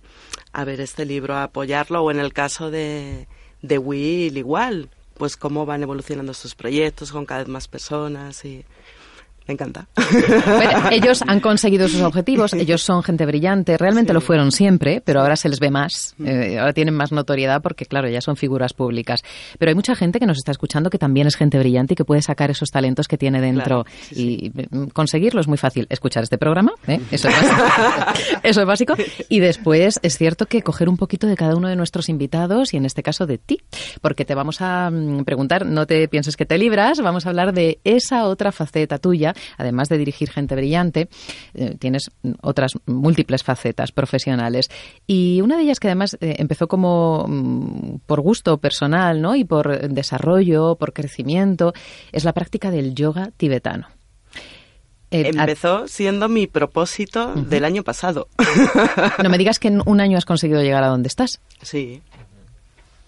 [0.53, 3.29] a ver este libro, a apoyarlo, o en el caso de,
[3.63, 8.65] de Will igual, pues cómo van evolucionando sus proyectos con cada vez más personas y
[9.49, 9.89] me encanta.
[10.47, 14.15] Bueno, ellos han conseguido sus objetivos, ellos son gente brillante, realmente sí.
[14.15, 17.87] lo fueron siempre, pero ahora se les ve más, eh, ahora tienen más notoriedad porque,
[17.87, 19.23] claro, ya son figuras públicas.
[19.59, 22.05] Pero hay mucha gente que nos está escuchando que también es gente brillante y que
[22.05, 23.85] puede sacar esos talentos que tiene dentro.
[23.85, 25.87] Claro, sí, y mm, conseguirlo es muy fácil.
[25.89, 27.01] Escuchar este programa, ¿eh?
[27.11, 27.35] eso, es
[28.43, 28.95] eso es básico.
[29.31, 32.77] Y después es cierto que coger un poquito de cada uno de nuestros invitados y
[32.77, 33.63] en este caso de ti,
[34.03, 37.55] porque te vamos a mm, preguntar, no te pienses que te libras, vamos a hablar
[37.55, 41.09] de esa otra faceta tuya además de dirigir gente brillante,
[41.55, 42.11] eh, tienes
[42.41, 44.71] otras múltiples facetas profesionales.
[45.07, 49.35] Y una de ellas que además eh, empezó como mm, por gusto personal, ¿no?
[49.35, 51.73] Y por desarrollo, por crecimiento,
[52.13, 53.89] es la práctica del yoga tibetano.
[55.11, 57.47] Eh, Empezó siendo mi propósito uh -huh.
[57.47, 58.29] del año pasado.
[59.23, 61.41] No me digas que en un año has conseguido llegar a donde estás.
[61.63, 62.03] Sí.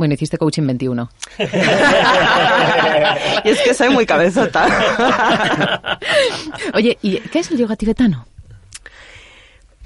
[0.00, 1.10] Bueno, hiciste coaching 21.
[3.44, 4.64] y es que soy muy cabezota.
[6.74, 8.26] Oye, ¿y qué es el yoga tibetano?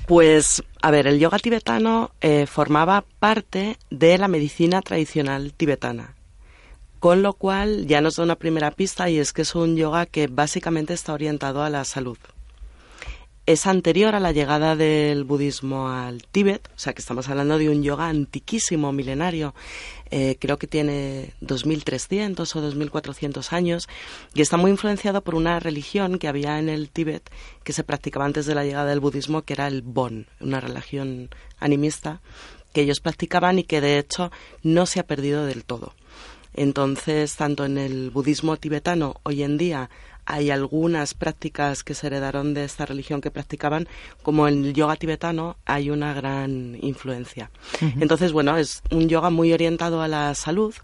[0.06, 6.14] Pues, a ver, el yoga tibetano eh, formaba parte de la medicina tradicional tibetana.
[7.00, 10.06] Con lo cual ya nos da una primera pista y es que es un yoga
[10.06, 12.18] que básicamente está orientado a la salud
[13.46, 17.68] es anterior a la llegada del budismo al Tíbet, o sea que estamos hablando de
[17.68, 19.54] un yoga antiquísimo, milenario,
[20.10, 23.88] eh, creo que tiene 2.300 o 2.400 años
[24.32, 27.30] y está muy influenciado por una religión que había en el Tíbet
[27.64, 31.28] que se practicaba antes de la llegada del budismo, que era el Bon, una religión
[31.58, 32.22] animista
[32.72, 34.32] que ellos practicaban y que de hecho
[34.62, 35.92] no se ha perdido del todo.
[36.54, 39.90] Entonces, tanto en el budismo tibetano hoy en día
[40.26, 43.88] hay algunas prácticas que se heredaron de esta religión que practicaban,
[44.22, 47.50] como en el yoga tibetano hay una gran influencia.
[47.80, 48.02] Uh -huh.
[48.02, 50.74] Entonces, bueno, es un yoga muy orientado a la salud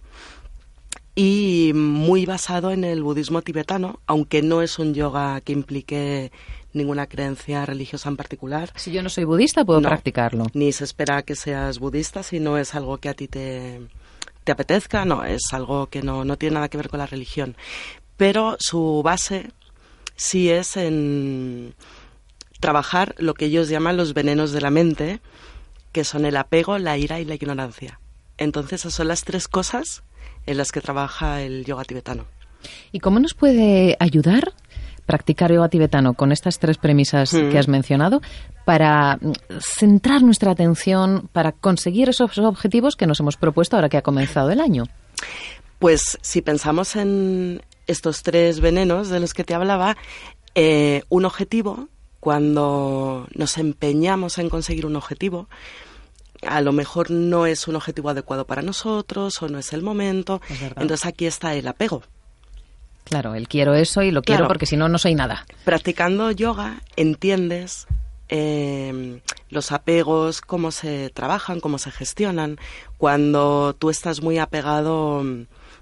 [1.14, 6.32] y muy basado en el budismo tibetano, aunque no es un yoga que implique
[6.72, 8.70] ninguna creencia religiosa en particular.
[8.76, 10.46] Si yo no soy budista, puedo no, practicarlo.
[10.54, 13.80] Ni se espera que seas budista si no es algo que a ti te,
[14.44, 17.56] te apetezca, no, es algo que no, no tiene nada que ver con la religión
[18.20, 19.50] pero su base
[20.14, 21.74] sí es en
[22.60, 25.20] trabajar lo que ellos llaman los venenos de la mente,
[25.92, 27.98] que son el apego, la ira y la ignorancia.
[28.36, 30.02] Entonces, esas son las tres cosas
[30.44, 32.26] en las que trabaja el yoga tibetano.
[32.92, 34.52] ¿Y cómo nos puede ayudar
[35.06, 37.48] practicar yoga tibetano con estas tres premisas mm.
[37.48, 38.20] que has mencionado
[38.66, 39.18] para
[39.60, 44.50] centrar nuestra atención, para conseguir esos objetivos que nos hemos propuesto ahora que ha comenzado
[44.50, 44.84] el año?
[45.78, 49.96] Pues si pensamos en, estos tres venenos de los que te hablaba,
[50.54, 51.88] eh, un objetivo,
[52.20, 55.48] cuando nos empeñamos en conseguir un objetivo,
[56.46, 60.40] a lo mejor no es un objetivo adecuado para nosotros o no es el momento.
[60.48, 62.02] Es Entonces aquí está el apego.
[63.04, 65.44] Claro, el quiero eso y lo quiero porque si no, no soy nada.
[65.64, 67.86] Practicando yoga entiendes
[68.28, 72.58] eh, los apegos, cómo se trabajan, cómo se gestionan.
[72.98, 75.24] Cuando tú estás muy apegado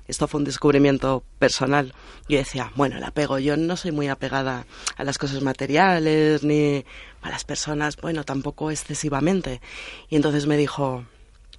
[0.09, 1.93] esto fue un descubrimiento personal.
[2.29, 4.65] Yo decía, bueno, el apego, yo no soy muy apegada
[4.97, 6.85] a las cosas materiales ni
[7.21, 9.61] a las personas, bueno, tampoco excesivamente.
[10.09, 11.05] Y entonces me dijo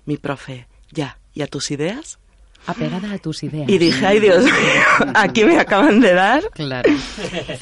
[0.05, 2.17] mi profe, ya, ¿y a tus ideas?
[2.65, 3.69] Apegada a tus ideas.
[3.69, 4.51] Y dije, ay Dios mío,
[5.13, 6.43] aquí me acaban de dar.
[6.51, 6.89] Claro.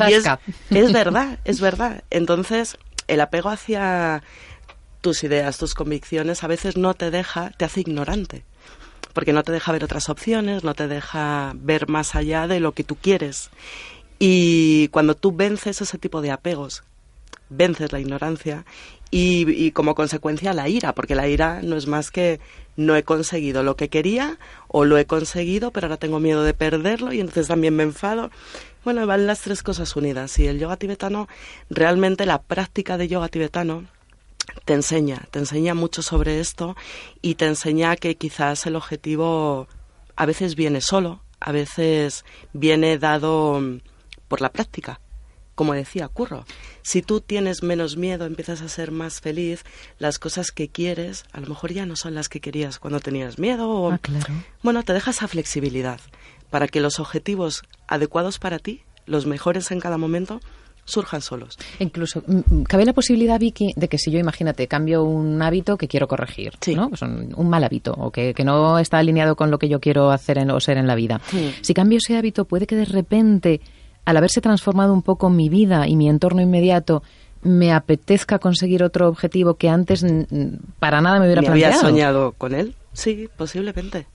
[0.07, 0.25] Y es,
[0.69, 2.03] es verdad, es verdad.
[2.09, 2.77] Entonces,
[3.07, 4.23] el apego hacia
[5.01, 8.45] tus ideas, tus convicciones, a veces no te deja, te hace ignorante
[9.17, 12.73] porque no te deja ver otras opciones, no te deja ver más allá de lo
[12.73, 13.49] que tú quieres.
[14.19, 16.83] Y cuando tú vences ese tipo de apegos,
[17.49, 18.63] vences la ignorancia
[19.09, 22.39] y, como consecuencia la ira, porque la ira no es más que
[22.75, 24.37] no he conseguido lo que quería
[24.67, 28.29] o lo he conseguido, pero ahora tengo miedo de perderlo y entonces también me enfado.
[28.85, 31.27] Bueno, van las tres cosas unidas y el yoga tibetano,
[31.71, 33.85] realmente la práctica de yoga tibetano
[34.65, 36.75] te enseña, te enseña mucho sobre esto
[37.21, 39.67] y te enseña que quizás el objetivo
[40.15, 43.61] a veces viene solo, a veces viene dado
[44.27, 44.99] por la práctica
[45.57, 46.45] como decía Curro,
[46.83, 49.65] si tú tienes menos miedo, empiezas a ser más feliz,
[49.97, 53.39] las cosas que quieres a lo mejor ya no son las que querías cuando tenías
[53.39, 53.67] miedo.
[53.67, 54.35] O, ah, claro.
[54.61, 55.99] Bueno, te deja esa flexibilidad
[56.51, 60.41] para que los objetivos adecuados para ti, los mejores en cada momento,
[60.87, 61.59] surjan solos.
[61.79, 65.77] Incluso, mm, mm, ¿cabe la posibilidad, Vicky, de que si yo, imagínate, cambio un hábito
[65.77, 66.89] que quiero corregir, ¿no?
[66.89, 70.39] Pues un, mal hábito o que, no está alineado con lo que yo quiero hacer
[70.49, 71.21] o ser en la vida.
[71.61, 73.61] Si cambio ese hábito, puede que de repente
[74.05, 77.03] al haberse transformado un poco mi vida y mi entorno inmediato,
[77.41, 80.05] me apetezca conseguir otro objetivo que antes
[80.79, 81.75] para nada me hubiera ¿Me planteado.
[81.75, 82.73] había soñado con él?
[82.93, 84.07] Sí, posiblemente.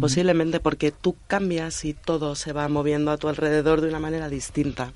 [0.00, 4.28] Posiblemente porque tú cambias y todo se va moviendo a tu alrededor de una manera
[4.28, 4.92] distinta.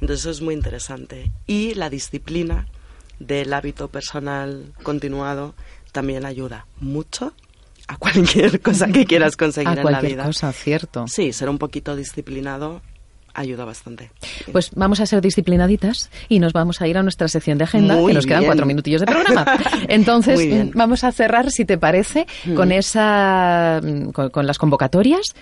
[0.00, 1.30] Entonces eso es muy interesante.
[1.46, 2.68] Y la disciplina
[3.18, 5.54] del hábito personal continuado
[5.92, 7.32] también ayuda mucho
[7.88, 10.24] a cualquier cosa que quieras conseguir en la vida.
[10.24, 11.06] cosa, cierto.
[11.08, 12.82] Sí, ser un poquito disciplinado
[13.36, 14.10] ayuda bastante.
[14.50, 17.96] Pues vamos a ser disciplinaditas y nos vamos a ir a nuestra sección de agenda,
[18.04, 19.46] que nos quedan cuatro minutillos de programa.
[19.88, 23.80] Entonces, vamos a cerrar, si te parece, con esa
[24.12, 25.34] con, las convocatorias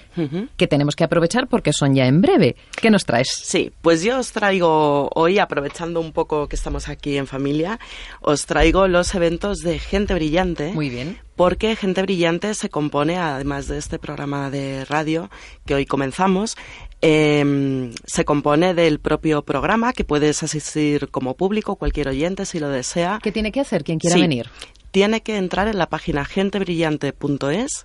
[0.57, 2.57] que tenemos que aprovechar porque son ya en breve.
[2.81, 3.29] ¿Qué nos traes?
[3.31, 7.79] Sí, pues yo os traigo hoy, aprovechando un poco que estamos aquí en familia,
[8.21, 10.73] os traigo los eventos de Gente Brillante.
[10.73, 15.31] Muy bien porque Gente Brillante se compone, además de este programa de radio
[15.67, 16.57] que hoy comenzamos,
[17.03, 22.69] eh, se compone del propio programa que puedes asistir como público, cualquier oyente si lo
[22.69, 23.19] desea.
[23.23, 24.49] ¿Qué tiene que hacer quien quiera venir?
[24.91, 27.85] Tiene que entrar en la página gentebrillante.es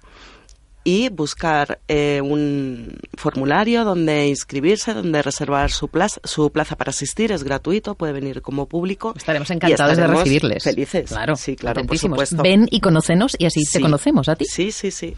[0.84, 7.32] y buscar eh, un formulario donde inscribirse, donde reservar su plaza, su plaza para asistir,
[7.32, 9.14] es gratuito, puede venir como público.
[9.16, 10.64] Estaremos encantados de recibirles.
[10.64, 11.10] Felices.
[11.10, 12.42] Claro, sí, claro, por supuesto.
[12.42, 14.46] Ven y conócenos y así te conocemos a ti.
[14.46, 15.16] Sí, sí, sí.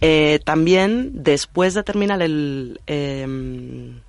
[0.00, 2.80] Eh, también, después de terminar el...
[2.86, 4.00] Em,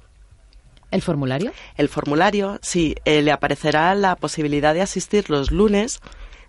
[0.91, 1.51] ¿El formulario?
[1.77, 5.99] El formulario, sí, eh, le aparecerá la posibilidad de asistir los lunes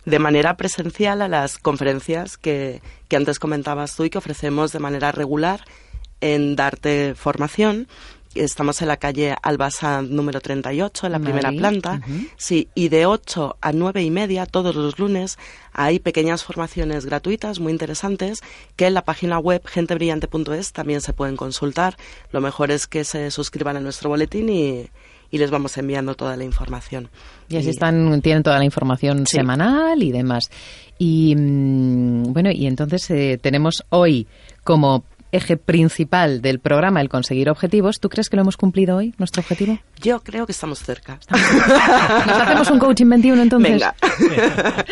[0.06, 4.78] de manera presencial a las conferencias que, que antes comentabas tú y que ofrecemos de
[4.78, 5.60] manera regular
[6.22, 7.86] en Darte Formación
[8.34, 12.00] Estamos en la calle Albasa número 38, en la primera planta.
[12.36, 15.36] Sí, y de 8 a 9 y media, todos los lunes,
[15.72, 18.40] hay pequeñas formaciones gratuitas muy interesantes
[18.76, 21.96] que en la página web gentebrillante.es también se pueden consultar.
[22.30, 24.88] Lo mejor es que se suscriban a nuestro boletín y,
[25.32, 27.08] les vamos enviando toda la información.
[27.48, 30.50] Y así están, tienen toda la información semanal y demás.
[30.98, 34.28] Y mm, bueno, y entonces eh, tenemos hoy
[34.62, 35.02] como
[35.32, 38.00] eje principal del programa, el conseguir objetivos.
[38.00, 39.78] ¿Tú crees que lo hemos cumplido hoy, nuestro objetivo?
[40.00, 41.18] Yo creo que estamos cerca.
[41.30, 43.72] ¿Nos hacemos un coaching 21 entonces?
[43.72, 43.94] Venga.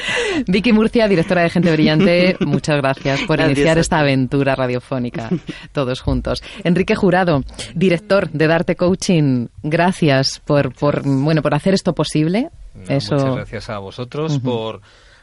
[0.46, 5.30] Vicky Murcia, directora de Gente Brillante, muchas gracias por iniciar esta aventura radiofónica
[5.72, 6.42] todos juntos.
[6.64, 7.42] Enrique Jurado,
[7.74, 12.50] director de Darte Coaching, gracias por, por, bueno, por hacer esto posible.
[12.88, 13.16] Eso...
[13.16, 14.80] Muchas gracias a vosotros por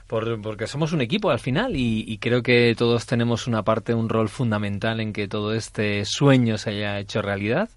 [0.07, 4.29] porque somos un equipo al final y, creo que todos tenemos una parte, un rol
[4.29, 7.69] fundamental en que todo este sueño se haya hecho realidad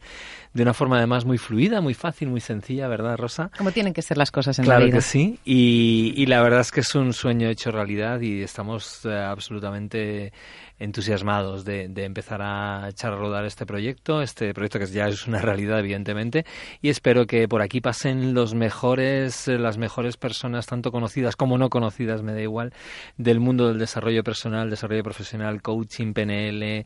[0.55, 3.51] de una forma además muy fluida, muy fácil, muy sencilla, ¿verdad, Rosa?
[3.57, 4.87] Como tienen que ser las cosas en la vida.
[4.87, 8.43] Claro que sí, y, y, la verdad es que es un sueño hecho realidad y
[8.43, 10.33] estamos eh, absolutamente
[10.79, 15.26] entusiasmados de, de, empezar a echar a rodar este proyecto, este proyecto que ya es
[15.26, 16.45] una realidad evidentemente,
[16.81, 21.59] y espero que por aquí pasen los mejores, eh, las mejores personas, tanto conocidas como
[21.59, 22.72] no conocidas, me da igual,
[23.16, 26.85] del mundo del desarrollo personal, desarrollo profesional, coaching, PNL,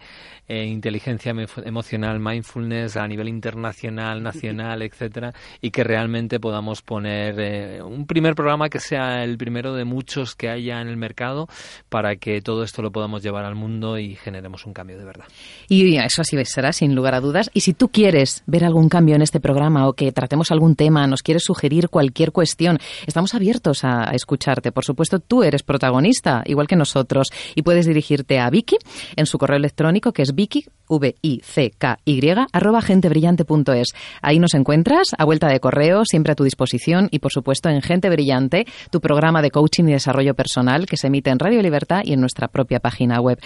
[0.49, 1.34] eh, inteligencia
[1.64, 8.34] emocional, mindfulness a nivel internacional, nacional, etcétera, y que realmente podamos poner eh, un primer
[8.34, 11.49] programa que sea el primero de muchos que haya en el mercado
[11.88, 15.24] para que todo esto lo podamos llevar al mundo y generemos un cambio de verdad.
[15.68, 17.50] Y eso así será, sin lugar a dudas.
[17.54, 21.06] Y si tú quieres ver algún cambio en este programa o que tratemos algún tema,
[21.06, 24.72] nos quieres sugerir cualquier cuestión, estamos abiertos a, escucharte.
[24.72, 28.76] Por supuesto, tú eres protagonista, igual que nosotros, y puedes dirigirte a Vicky
[29.16, 32.20] en su correo electrónico, que es Vicky, v i c k y
[32.52, 33.94] arroba gentebrillante.es gentebrillante.es.
[34.20, 37.82] Ahí nos encuentras, a vuelta de correo, siempre a tu disposición y, por supuesto, en
[37.82, 42.02] Gente Brillante, tu programa de coaching y desarrollo personal que se emite en Radio Libertad
[42.04, 43.38] y en nuestra propia página web.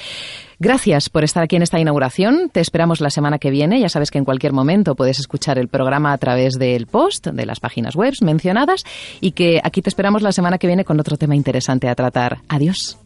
[0.59, 2.51] Gracias por estar aquí en esta inauguración.
[2.51, 3.81] Te esperamos la semana que viene.
[3.81, 7.47] Ya sabes que en cualquier momento puedes escuchar el programa a través del post, de
[7.47, 8.85] las páginas web mencionadas
[9.21, 12.39] y que aquí te esperamos la semana que viene con otro tema interesante a tratar.
[12.49, 12.99] Adiós.